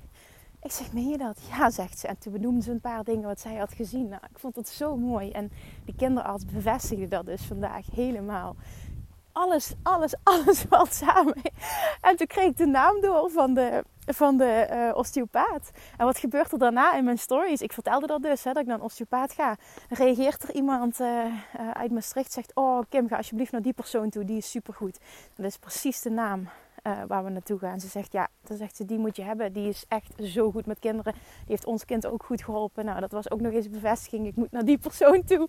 Ik 0.62 0.72
zeg, 0.72 0.92
meen 0.92 1.08
je 1.08 1.18
dat? 1.18 1.40
Ja, 1.50 1.70
zegt 1.70 1.98
ze. 1.98 2.06
En 2.06 2.18
toen 2.18 2.32
benoemde 2.32 2.62
ze 2.62 2.70
een 2.70 2.80
paar 2.80 3.04
dingen 3.04 3.28
wat 3.28 3.40
zij 3.40 3.56
had 3.56 3.72
gezien. 3.72 4.08
Nou, 4.08 4.22
ik 4.30 4.38
vond 4.38 4.56
het 4.56 4.68
zo 4.68 4.96
mooi. 4.96 5.30
En 5.30 5.50
die 5.84 5.94
kinderarts 5.94 6.44
bevestigde 6.44 7.08
dat 7.08 7.26
dus 7.26 7.42
vandaag 7.42 7.86
helemaal 7.94 8.56
alles, 9.32 9.74
alles, 9.82 10.14
alles 10.24 10.64
valt 10.68 10.94
samen. 10.94 11.36
En 12.00 12.16
toen 12.16 12.26
kreeg 12.26 12.50
ik 12.50 12.56
de 12.56 12.66
naam 12.66 13.00
door 13.00 13.30
van 13.30 13.54
de, 13.54 13.84
van 14.06 14.36
de 14.36 14.68
uh, 14.70 14.96
osteopaat. 14.96 15.70
En 15.96 16.06
wat 16.06 16.18
gebeurt 16.18 16.52
er 16.52 16.58
daarna 16.58 16.94
in 16.94 17.04
mijn 17.04 17.18
stories? 17.18 17.60
Ik 17.60 17.72
vertelde 17.72 18.06
dat 18.06 18.22
dus, 18.22 18.44
hè, 18.44 18.52
dat 18.52 18.62
ik 18.62 18.68
naar 18.68 18.78
een 18.78 18.84
osteopaat 18.84 19.32
ga. 19.32 19.56
Reageert 19.88 20.42
er 20.42 20.54
iemand 20.54 21.00
uh, 21.00 21.24
uh, 21.24 21.70
uit 21.70 21.90
Maastricht, 21.90 22.32
zegt... 22.32 22.50
Oh, 22.54 22.80
Kim, 22.88 23.08
ga 23.08 23.16
alsjeblieft 23.16 23.52
naar 23.52 23.62
die 23.62 23.72
persoon 23.72 24.10
toe, 24.10 24.24
die 24.24 24.36
is 24.36 24.50
supergoed. 24.50 24.98
Dat 25.36 25.46
is 25.46 25.56
precies 25.56 26.00
de 26.00 26.10
naam 26.10 26.48
waar 27.06 27.24
we 27.24 27.30
naartoe 27.30 27.58
gaan. 27.58 27.80
Ze 27.80 27.88
zegt, 27.88 28.12
ja, 28.12 28.28
dan 28.44 28.56
zegt 28.56 28.76
ze, 28.76 28.84
die 28.84 28.98
moet 28.98 29.16
je 29.16 29.22
hebben. 29.22 29.52
Die 29.52 29.68
is 29.68 29.84
echt 29.88 30.12
zo 30.22 30.50
goed 30.50 30.66
met 30.66 30.78
kinderen. 30.78 31.12
Die 31.12 31.22
heeft 31.46 31.64
ons 31.64 31.84
kind 31.84 32.06
ook 32.06 32.24
goed 32.24 32.44
geholpen. 32.44 32.84
Nou, 32.84 33.00
dat 33.00 33.12
was 33.12 33.30
ook 33.30 33.40
nog 33.40 33.52
eens 33.52 33.70
bevestiging. 33.70 34.26
Ik 34.26 34.36
moet 34.36 34.50
naar 34.50 34.64
die 34.64 34.78
persoon 34.78 35.24
toe. 35.24 35.48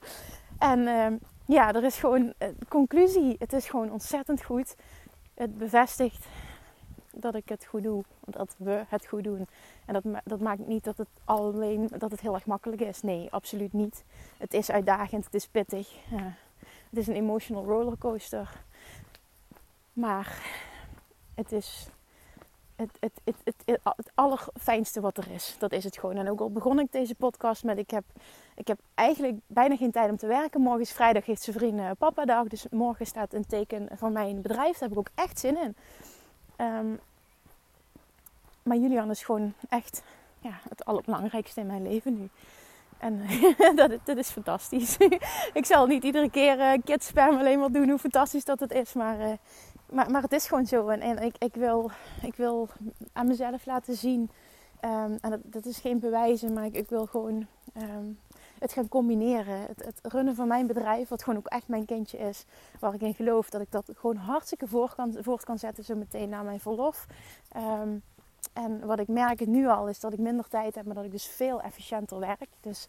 En 0.60 0.88
ehm, 0.88 1.16
ja, 1.46 1.74
er 1.74 1.84
is 1.84 2.00
gewoon, 2.00 2.34
eh, 2.38 2.48
conclusie, 2.68 3.36
het 3.40 3.54
is 3.54 3.70
gewoon 3.70 3.92
ontzettend 3.92 4.44
goed. 4.44 4.76
Het 5.34 5.58
bevestigt 5.58 6.28
dat 7.12 7.36
ik 7.36 7.50
het 7.50 7.66
goed 7.66 7.84
doe. 7.84 8.04
Dat 8.26 8.56
we 8.58 8.84
het 8.88 9.06
goed 9.06 9.24
doen. 9.24 9.48
En 9.86 9.94
dat, 9.94 10.04
dat 10.24 10.40
maakt 10.40 10.68
niet 10.68 10.84
dat 10.84 10.98
het 10.98 11.08
alleen 11.24 11.90
dat 11.98 12.12
het 12.12 12.20
heel 12.20 12.34
erg 12.34 12.46
makkelijk 12.46 12.82
is. 12.82 13.02
Nee, 13.02 13.28
absoluut 13.32 13.74
niet. 13.74 14.04
Het 14.38 14.54
is 14.54 14.72
uitdagend, 14.72 15.26
het 15.26 15.34
is 15.34 15.48
pittig. 15.48 15.96
het 16.90 16.98
is 16.98 17.08
een 17.08 17.16
emotional 17.16 17.66
rollercoaster. 17.66 18.64
Maar 19.94 20.42
het 21.36 21.52
is 21.52 21.90
het, 23.00 23.14
het, 23.24 23.36
het, 23.44 23.82
het, 23.84 24.12
allerfijnste 24.14 25.02
wat 25.02 25.18
er 25.18 25.32
is. 25.32 25.56
Dat 25.60 25.72
is 25.72 25.84
het 25.84 25.98
gewoon. 25.98 26.16
En 26.16 26.30
ook 26.30 26.40
al 26.40 26.52
begon 26.52 26.80
ik 26.80 26.92
deze 26.92 27.16
podcast 27.16 27.64
met: 27.64 27.78
ik 27.78 27.90
heb, 27.90 28.04
ik 28.56 28.68
heb 28.68 28.80
eigenlijk 28.94 29.38
bijna 29.48 29.76
geen 29.76 29.92
tijd 29.92 30.10
om 30.10 30.18
te 30.18 30.28
werken. 30.28 30.62
Morgen 30.62 30.82
is 30.82 30.92
vrijdag, 30.92 31.26
heeft 31.26 31.42
zijn 31.42 31.58
vriend 31.58 31.98
papa 31.98 32.26
dag. 32.26 32.48
Dus 32.48 32.66
morgen 32.72 33.06
staat 33.06 33.34
een 33.34 33.46
teken 33.46 33.88
van 33.96 34.12
mijn 34.12 34.42
bedrijf. 34.42 34.72
Daar 34.72 34.90
heb 34.90 34.92
ik 34.92 34.98
ook 34.98 35.12
echt 35.16 35.40
zin 35.40 35.58
in. 35.58 35.76
Um, 36.66 37.00
maar 38.64 38.78
Julian 38.78 39.10
is 39.10 39.24
gewoon 39.24 39.54
echt 39.70 40.04
ja, 40.40 40.60
het 40.70 40.86
allerbelangrijkste 40.86 41.60
in 41.60 41.68
mijn 41.68 41.84
leven 41.84 42.20
nu. 42.20 42.30
En 42.98 43.22
dat, 43.76 43.92
dat, 44.04 44.18
is 44.18 44.30
fantastisch. 44.30 44.98
ik 45.54 45.66
zal 45.66 45.86
niet 45.86 46.04
iedere 46.04 46.30
keer 46.30 46.58
uh, 47.16 47.28
alleen 47.28 47.60
maar 47.60 47.72
doen 47.72 47.90
hoe 47.90 48.00
fantastisch 48.00 48.46
dat 48.46 48.60
het 48.60 48.72
is. 48.72 48.94
Maar, 48.94 49.20
uh, 49.20 49.34
maar, 49.94 50.12
maar 50.12 50.22
het 50.22 50.34
is 50.34 50.48
gewoon 50.48 50.66
zo. 50.66 50.88
En, 50.88 51.18
ik, 51.24 51.36
ik, 51.38 51.56
wil, 51.56 51.92
ik 52.22 52.36
wil 52.36 52.70
aan 53.14 53.28
mezelf 53.28 53.66
laten 53.66 53.96
zien. 53.96 54.30
Um, 54.86 55.18
en 55.22 55.42
dat, 55.44 55.66
is 55.66 55.78
geen 55.78 56.00
bewijzen, 56.00 56.54
maar 56.54 56.66
ik, 56.66 56.76
ik 56.76 56.90
wil 56.90 57.06
gewoon 57.06 57.48
um, 57.78 58.20
het 58.60 58.74
gaan 58.74 58.88
combineren. 58.88 59.60
Het, 59.60 59.86
het, 59.86 60.00
runnen 60.14 60.36
van 60.36 60.48
mijn 60.48 60.68
bedrijf, 60.68 61.08
wat 61.10 61.24
gewoon 61.24 61.40
ook 61.40 61.48
echt 61.48 61.68
mijn 61.68 61.86
kindje 61.86 62.18
is. 62.18 62.46
Waar 62.80 62.94
ik 62.94 63.02
in 63.02 63.14
geloof 63.14 63.50
dat 63.50 63.62
ik 63.62 63.72
dat 63.72 63.90
gewoon 63.96 64.16
hartstikke 64.16 64.68
voort 64.68 64.96
kan, 64.96 65.16
voort 65.20 65.44
kan 65.44 65.60
zetten 65.60 65.84
zo 65.84 65.96
meteen 65.96 66.30
na 66.30 66.42
mijn 66.42 66.60
verlof. 66.60 67.06
Um, 67.58 68.04
en 68.54 68.86
wat 68.86 69.00
ik 69.00 69.08
merk 69.08 69.46
nu 69.46 69.68
al 69.68 69.88
is 69.88 70.00
dat 70.00 70.14
ik 70.14 70.20
minder 70.20 70.48
tijd 70.48 70.76
heb, 70.76 70.86
maar 70.86 70.96
dat 70.96 71.06
ik 71.06 71.12
dus 71.12 71.26
veel 71.28 71.62
efficiënter 71.62 72.20
werk. 72.20 72.48
Dus 72.62 72.88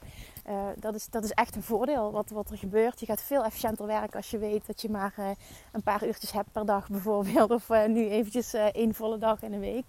uh, 0.49 0.67
dat, 0.77 0.95
is, 0.95 1.07
dat 1.07 1.25
is 1.25 1.31
echt 1.31 1.57
een 1.57 1.63
voordeel 1.63 2.13
wat, 2.13 2.31
wat 2.31 2.51
er 2.51 2.59
gebeurt. 2.59 3.01
Je 3.01 3.07
gaat 3.07 3.23
veel 3.23 3.45
efficiënter 3.45 3.87
werken 3.87 4.17
als 4.17 4.31
je 4.31 4.39
weet 4.39 4.67
dat 4.67 4.83
je 4.83 4.91
maar 4.91 5.15
uh, 5.19 5.29
een 5.73 5.83
paar 5.83 6.07
uurtjes 6.07 6.33
hebt 6.33 6.53
per 6.53 6.67
dag 6.67 6.89
bijvoorbeeld. 6.89 7.51
Of 7.51 7.69
uh, 7.69 7.87
nu 7.87 8.09
eventjes 8.09 8.55
één 8.55 8.95
volle 8.95 9.19
dag 9.19 9.43
in 9.43 9.53
een 9.53 9.61
week. 9.61 9.85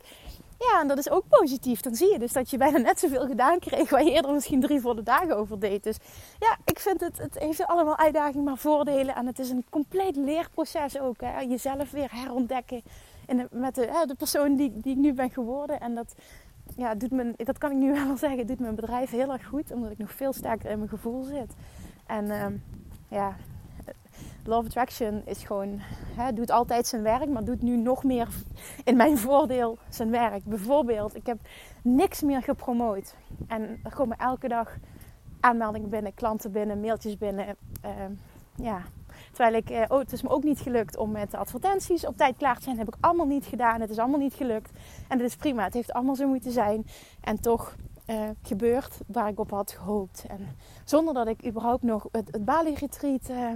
Ja, 0.60 0.82
en 0.82 0.88
dat 0.88 0.98
is 0.98 1.10
ook 1.10 1.24
positief. 1.30 1.82
Dan 1.82 1.96
zie 1.96 2.12
je 2.12 2.20
dus 2.20 2.34
dat 2.34 2.50
je 2.50 2.58
bijna 2.58 2.78
net 2.78 3.00
zoveel 3.00 3.28
gedaan 3.28 3.60
kreeg 3.60 3.90
waar 3.90 4.04
je 4.04 4.12
eerder 4.12 4.34
misschien 4.34 4.62
drie 4.62 4.82
volle 4.82 5.04
dagen 5.04 5.38
over 5.38 5.60
deed. 5.60 5.84
Dus 5.84 5.98
ja, 6.40 6.58
ik 6.66 6.80
vind 6.80 7.02
het, 7.02 7.18
het 7.18 7.40
heeft 7.40 7.66
allemaal 7.66 7.98
uitdagingen, 7.98 8.44
maar 8.44 8.58
voordelen. 8.58 9.16
En 9.16 9.26
het 9.26 9.40
is 9.40 9.50
een 9.50 9.66
compleet 9.70 10.16
leerproces 10.16 11.00
ook. 11.00 11.22
Hè. 11.22 11.40
Jezelf 11.40 11.92
weer 11.92 12.10
herontdekken 12.12 12.84
in 13.28 13.48
met 13.52 13.76
de, 13.76 14.04
de 14.08 14.16
persoon 14.16 14.56
die, 14.56 14.78
die 14.78 14.92
ik 14.92 15.00
nu 15.00 15.14
ben 15.14 15.30
geworden. 15.30 15.80
En 15.80 15.96
dat, 15.96 16.16
ja, 16.76 16.96
doet 16.96 17.12
mijn, 17.12 17.34
dat 17.38 17.58
kan 17.58 17.72
ik 17.72 17.78
nu 17.78 17.94
wel 18.06 18.18
zeggen, 18.18 18.48
doet 18.48 18.60
mijn 18.60 18.76
bedrijf 18.76 19.10
heel 19.10 19.32
erg 19.32 19.46
goed. 19.46 19.72
Omdat 19.72 19.92
ik 19.92 19.98
nog 19.98 20.12
veel 20.12 20.34
sterker 20.34 20.70
in 20.70 20.78
mijn 20.78 20.90
gevoel 20.90 21.24
zit. 21.24 21.54
En 22.06 22.26
uh, 22.26 22.46
ja, 23.08 23.36
Love 24.46 24.66
Attraction 24.66 25.22
is 25.26 25.44
gewoon, 25.44 25.80
hè, 26.16 26.34
doet 26.34 26.52
altijd 26.52 26.88
zijn 26.88 27.02
werk, 27.02 27.30
maar 27.30 27.44
doet 27.44 27.62
nu 27.62 27.78
nog 27.78 28.04
meer 28.04 28.28
in 28.84 28.96
mijn 28.96 29.18
voordeel 29.18 29.78
zijn 29.90 30.12
werk. 30.12 30.44
Bijvoorbeeld, 30.44 31.16
ik 31.16 31.26
heb 31.26 31.38
niks 31.82 32.22
meer 32.22 32.42
gepromoot. 32.42 33.16
En 33.48 33.80
er 33.84 33.94
komen 33.94 34.18
elke 34.18 34.48
dag 34.48 34.78
aanmeldingen 35.40 35.90
binnen, 35.90 36.14
klanten 36.14 36.52
binnen, 36.52 36.80
mailtjes 36.80 37.18
binnen. 37.18 37.56
Uh, 37.86 37.92
ja, 38.56 38.82
Terwijl 39.36 39.56
ik, 39.56 39.70
eh, 39.70 39.82
oh, 39.88 40.00
het 40.00 40.14
is 40.14 40.22
me 40.22 40.30
ook 40.30 40.44
niet 40.44 40.60
gelukt 40.60 40.98
om 40.98 41.12
met 41.12 41.32
de 41.32 41.38
advertenties 41.38 42.06
op 42.06 42.18
tijd 42.18 42.38
klaar 42.38 42.58
te 42.58 42.64
zijn. 42.64 42.78
Heb 42.78 42.88
ik 42.88 42.96
allemaal 43.00 43.26
niet 43.26 43.46
gedaan. 43.46 43.82
Het 43.82 43.90
is 43.90 43.98
allemaal 43.98 44.20
niet 44.20 44.34
gelukt. 44.34 44.72
En 45.08 45.18
dat 45.18 45.28
is 45.28 45.36
prima. 45.36 45.64
Het 45.64 45.74
heeft 45.74 45.94
allemaal 45.94 46.16
zo 46.16 46.28
moeten 46.28 46.52
zijn. 46.52 46.86
En 47.22 47.42
toch 47.42 47.76
uh, 48.08 48.30
gebeurt 48.42 49.00
waar 49.08 49.30
ik 49.30 49.40
op 49.40 49.52
had 49.52 49.72
gehoopt. 49.72 50.26
En 50.28 50.40
zonder 50.84 51.14
dat 51.14 51.28
ik 51.28 51.46
überhaupt 51.46 51.84
nog 51.84 52.08
het, 52.12 52.28
het 52.32 52.46
Bali-retreat 52.46 53.30
uh, 53.30 53.50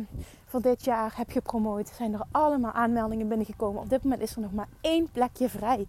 van 0.46 0.62
dit 0.62 0.84
jaar 0.84 1.14
heb 1.16 1.32
gepromoot, 1.32 1.88
zijn 1.88 2.14
er 2.14 2.26
allemaal 2.32 2.72
aanmeldingen 2.72 3.28
binnengekomen. 3.28 3.82
Op 3.82 3.90
dit 3.90 4.04
moment 4.04 4.22
is 4.22 4.36
er 4.36 4.42
nog 4.42 4.54
maar 4.54 4.70
één 4.82 5.10
plekje 5.12 5.50
vrij. 5.50 5.88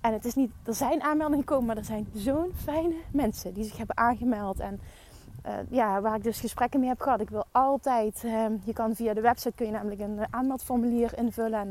En 0.00 0.12
het 0.12 0.24
is 0.24 0.34
niet, 0.34 0.50
er 0.64 0.74
zijn 0.74 1.02
aanmeldingen 1.02 1.44
gekomen, 1.44 1.66
maar 1.66 1.76
er 1.76 1.84
zijn 1.84 2.08
zo'n 2.14 2.52
fijne 2.54 2.94
mensen 3.12 3.54
die 3.54 3.64
zich 3.64 3.76
hebben 3.76 3.96
aangemeld. 3.96 4.60
En 4.60 4.80
uh, 5.46 5.52
ja, 5.70 6.00
waar 6.00 6.16
ik 6.16 6.22
dus 6.22 6.40
gesprekken 6.40 6.80
mee 6.80 6.88
heb 6.88 7.00
gehad. 7.00 7.20
Ik 7.20 7.30
wil 7.30 7.44
altijd, 7.52 8.22
uh, 8.24 8.46
je 8.64 8.72
kan 8.72 8.94
via 8.94 9.14
de 9.14 9.20
website 9.20 9.54
kun 9.54 9.66
je 9.66 9.72
namelijk 9.72 10.00
een 10.00 10.18
eh, 10.18 10.26
aanmeldformulier 10.30 11.18
invullen. 11.18 11.60
En 11.60 11.68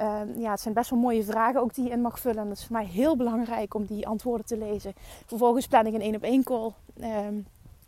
uh, 0.00 0.42
ja, 0.42 0.50
het 0.50 0.60
zijn 0.60 0.74
best 0.74 0.90
wel 0.90 0.98
mooie 0.98 1.24
vragen 1.24 1.60
ook 1.60 1.74
die 1.74 1.84
je 1.84 1.90
in 1.90 2.00
mag 2.00 2.20
vullen. 2.20 2.42
En 2.42 2.48
dat 2.48 2.56
is 2.56 2.64
voor 2.64 2.76
mij 2.76 2.86
heel 2.86 3.16
belangrijk 3.16 3.74
om 3.74 3.84
die 3.84 4.06
antwoorden 4.06 4.46
te 4.46 4.58
lezen. 4.58 4.92
Vervolgens 5.26 5.66
plan 5.66 5.86
ik 5.86 5.94
een 5.94 6.00
één 6.00 6.16
op 6.16 6.22
één 6.22 6.44
call 6.44 6.72
ehm, 7.00 7.34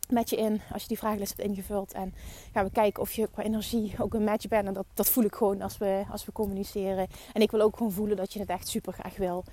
met 0.09 0.31
je 0.31 0.37
in 0.37 0.61
als 0.73 0.83
je 0.83 0.89
die 0.89 0.99
vragenlijst 0.99 1.37
hebt 1.37 1.49
ingevuld. 1.49 1.93
En 1.93 2.15
gaan 2.53 2.65
we 2.65 2.71
kijken 2.71 3.03
of 3.03 3.13
je 3.13 3.29
qua 3.33 3.43
energie 3.43 3.95
ook 3.99 4.15
een 4.15 4.25
match 4.25 4.49
bent. 4.49 4.67
En 4.67 4.75
dat, 4.75 4.87
dat 4.95 5.09
voel 5.09 5.25
ik 5.25 5.35
gewoon 5.35 5.63
als 5.63 5.79
we, 5.79 6.05
als 6.11 6.25
we 6.25 6.33
communiceren. 6.33 7.07
En 7.33 7.41
ik 7.41 7.51
wil 7.51 7.61
ook 7.61 7.77
gewoon 7.77 7.93
voelen 7.93 8.17
dat 8.17 8.33
je 8.33 8.39
het 8.39 8.49
echt 8.49 8.69
super 8.69 8.93
graag 8.93 9.17
wil. 9.17 9.45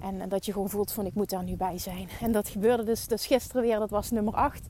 En, 0.00 0.20
en 0.20 0.28
dat 0.28 0.46
je 0.46 0.52
gewoon 0.52 0.70
voelt 0.70 0.92
van 0.92 1.06
ik 1.06 1.14
moet 1.14 1.30
daar 1.30 1.44
nu 1.44 1.56
bij 1.56 1.78
zijn. 1.78 2.08
En 2.20 2.32
dat 2.32 2.48
gebeurde 2.48 2.84
dus, 2.84 3.06
dus 3.06 3.26
gisteren 3.26 3.62
weer. 3.62 3.78
Dat 3.78 3.90
was 3.90 4.10
nummer 4.10 4.34
8. 4.34 4.62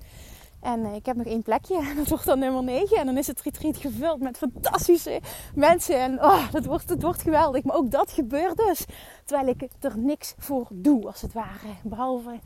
En 0.60 0.84
eh, 0.84 0.94
ik 0.94 1.06
heb 1.06 1.16
nog 1.16 1.26
één 1.26 1.42
plekje. 1.42 1.78
En 1.78 1.96
dat 2.00 2.08
wordt 2.08 2.24
dan 2.24 2.38
nummer 2.38 2.62
9. 2.62 2.96
En 2.96 3.06
dan 3.06 3.16
is 3.16 3.26
het 3.26 3.42
retreat 3.42 3.76
gevuld 3.76 4.20
met 4.20 4.38
fantastische 4.38 5.20
mensen. 5.54 6.00
En 6.00 6.22
oh, 6.22 6.50
dat 6.50 6.64
wordt, 6.64 6.88
het 6.88 7.02
wordt 7.02 7.22
geweldig. 7.22 7.64
Maar 7.64 7.76
ook 7.76 7.90
dat 7.90 8.12
gebeurt 8.12 8.56
dus. 8.56 8.84
Terwijl 9.24 9.48
ik 9.48 9.68
er 9.80 9.98
niks 9.98 10.34
voor 10.38 10.66
doe, 10.70 11.06
als 11.06 11.20
het 11.20 11.32
ware. 11.32 11.68
Behalve 11.82 12.38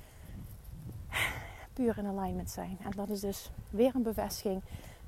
puur 1.73 1.99
in 1.99 2.07
alignment 2.07 2.51
zijn. 2.51 2.79
En 2.85 2.91
dat 2.97 3.09
is 3.09 3.21
dus 3.21 3.51
weer 3.71 3.95
een 3.95 4.03
bevestiging 4.03 4.63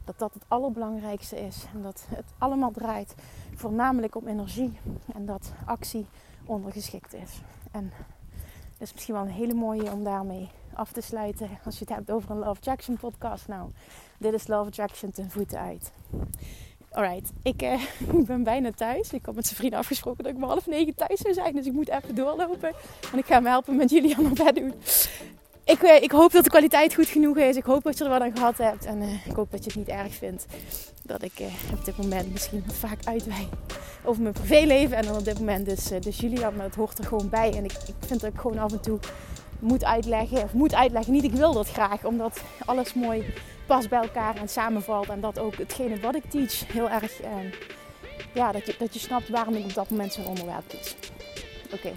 dat 0.05 0.19
dat 0.19 0.35
het 0.35 0.45
allerbelangrijkste 0.49 1.41
is. 1.41 1.67
En 1.75 1.83
dat 1.83 2.07
het 2.09 2.25
allemaal 2.39 2.71
draait 2.71 3.15
voornamelijk 3.55 4.17
om 4.17 4.27
energie. 4.27 4.79
En 5.15 5.27
dat 5.27 5.53
actie 5.65 6.07
ondergeschikt 6.45 7.15
is. 7.15 7.41
En 7.71 7.93
dat 8.79 8.89
is 8.89 8.93
misschien 8.93 9.15
wel 9.15 9.23
een 9.23 9.31
hele 9.31 9.55
mooie 9.55 9.93
om 9.93 10.05
daarmee 10.05 10.51
af 10.75 10.93
te 10.93 11.01
sluiten. 11.01 11.49
Als 11.65 11.79
je 11.79 11.85
het 11.85 11.95
hebt 11.95 12.11
over 12.11 12.31
een 12.31 12.39
Love 12.39 12.51
Attraction 12.51 12.97
podcast. 12.97 13.49
Nou, 13.49 13.71
dit 14.19 14.33
is 14.33 14.47
Love 14.47 14.69
Attraction 14.69 15.11
ten 15.11 15.31
voeten 15.31 15.59
uit. 15.59 15.93
Alright, 16.91 17.33
ik, 17.43 17.63
uh, 17.63 17.83
ik 18.21 18.27
ben 18.27 18.43
bijna 18.43 18.71
thuis. 18.71 19.13
Ik 19.13 19.27
had 19.27 19.35
met 19.35 19.45
zijn 19.45 19.57
vrienden 19.57 19.79
afgesproken 19.79 20.25
dat 20.25 20.33
ik 20.33 20.39
om 20.39 20.49
half 20.49 20.67
negen 20.67 20.95
thuis 20.95 21.21
zou 21.21 21.35
zijn. 21.35 21.55
Dus 21.55 21.67
ik 21.67 21.73
moet 21.73 21.89
even 21.89 22.15
doorlopen. 22.15 22.73
En 23.13 23.19
ik 23.19 23.27
ga 23.27 23.35
hem 23.35 23.47
helpen 23.47 23.77
met 23.77 23.91
jullie 23.91 24.17
aan 24.17 24.35
bed 24.35 24.55
doen. 24.55 24.75
Ik, 25.65 25.83
uh, 25.83 26.03
ik 26.03 26.11
hoop 26.11 26.33
dat 26.33 26.45
de 26.45 26.51
kwaliteit 26.51 26.95
goed 26.95 27.07
genoeg 27.07 27.37
is. 27.37 27.57
Ik 27.57 27.65
hoop 27.65 27.83
dat 27.83 27.99
je 27.99 28.05
er 28.05 28.11
wat 28.11 28.21
aan 28.21 28.37
gehad 28.37 28.59
hebt. 28.59 28.85
En 28.85 29.03
uh, 29.03 29.27
ik 29.27 29.37
hoop 29.37 29.51
dat 29.51 29.65
je 29.65 29.71
het 29.71 29.79
niet 29.79 29.89
erg 29.89 30.15
vindt 30.15 30.47
dat 31.03 31.23
ik 31.23 31.33
op 31.73 31.85
dit 31.85 31.97
moment 31.97 32.33
misschien 32.33 32.63
wat 32.67 32.75
vaak 32.75 33.05
uitwij 33.05 33.49
over 34.05 34.23
mijn 34.23 34.35
privéleven. 34.35 34.97
En 34.97 35.07
dan 35.07 35.17
op 35.17 35.25
dit 35.25 35.39
moment 35.39 35.67
dus, 35.67 35.85
dus 36.01 36.19
Julian. 36.19 36.57
Maar 36.57 36.67
het 36.67 36.75
hoort 36.75 36.99
er 36.99 37.05
gewoon 37.05 37.29
bij. 37.29 37.53
En 37.57 37.65
ik, 37.65 37.73
ik 37.73 37.95
vind 37.99 38.21
dat 38.21 38.33
ik 38.33 38.41
gewoon 38.41 38.59
af 38.59 38.73
en 38.73 38.81
toe 38.81 38.99
moet 39.59 39.85
uitleggen. 39.85 40.43
Of 40.43 40.53
moet 40.53 40.75
uitleggen, 40.75 41.13
niet 41.13 41.25
ik 41.25 41.33
wil 41.33 41.53
dat 41.53 41.69
graag. 41.69 42.05
Omdat 42.05 42.41
alles 42.65 42.95
mooi 42.95 43.25
past 43.67 43.89
bij 43.89 44.01
elkaar 44.01 44.37
en 44.37 44.49
samenvalt. 44.49 45.09
En 45.09 45.21
dat 45.21 45.39
ook 45.39 45.57
hetgene 45.57 46.01
wat 46.01 46.15
ik 46.15 46.31
teach 46.31 46.73
heel 46.73 46.91
erg... 46.91 47.21
Eh, 47.21 47.31
ja, 48.33 48.53
dat 48.53 48.67
je, 48.67 48.75
dat 48.79 48.95
je 48.95 49.01
snapt 49.01 49.29
waarom 49.29 49.55
ik 49.55 49.65
op 49.65 49.75
dat 49.75 49.91
moment 49.91 50.13
zo'n 50.13 50.27
onderwerp 50.27 50.69
kies. 50.69 50.95
Oké. 51.73 51.93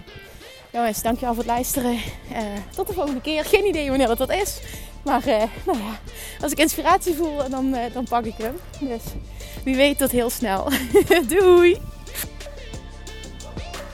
Jongens, 0.70 1.02
dankjewel 1.02 1.34
voor 1.34 1.42
het 1.42 1.52
luisteren. 1.52 1.92
Uh, 1.92 2.42
tot 2.74 2.86
de 2.86 2.92
volgende 2.92 3.20
keer. 3.20 3.44
Geen 3.44 3.66
idee 3.66 3.88
wanneer 3.88 4.06
dat, 4.06 4.18
dat 4.18 4.32
is. 4.32 4.60
Maar 5.04 5.28
uh, 5.28 5.42
nou 5.66 5.78
ja, 5.78 5.98
als 6.40 6.52
ik 6.52 6.58
inspiratie 6.58 7.14
voel, 7.14 7.50
dan, 7.50 7.74
uh, 7.74 7.80
dan 7.92 8.04
pak 8.04 8.24
ik 8.24 8.34
hem. 8.36 8.56
Dus 8.80 9.02
wie 9.64 9.76
weet 9.76 9.98
dat 9.98 10.10
heel 10.10 10.30
snel. 10.30 10.68
Doei! 11.28 11.80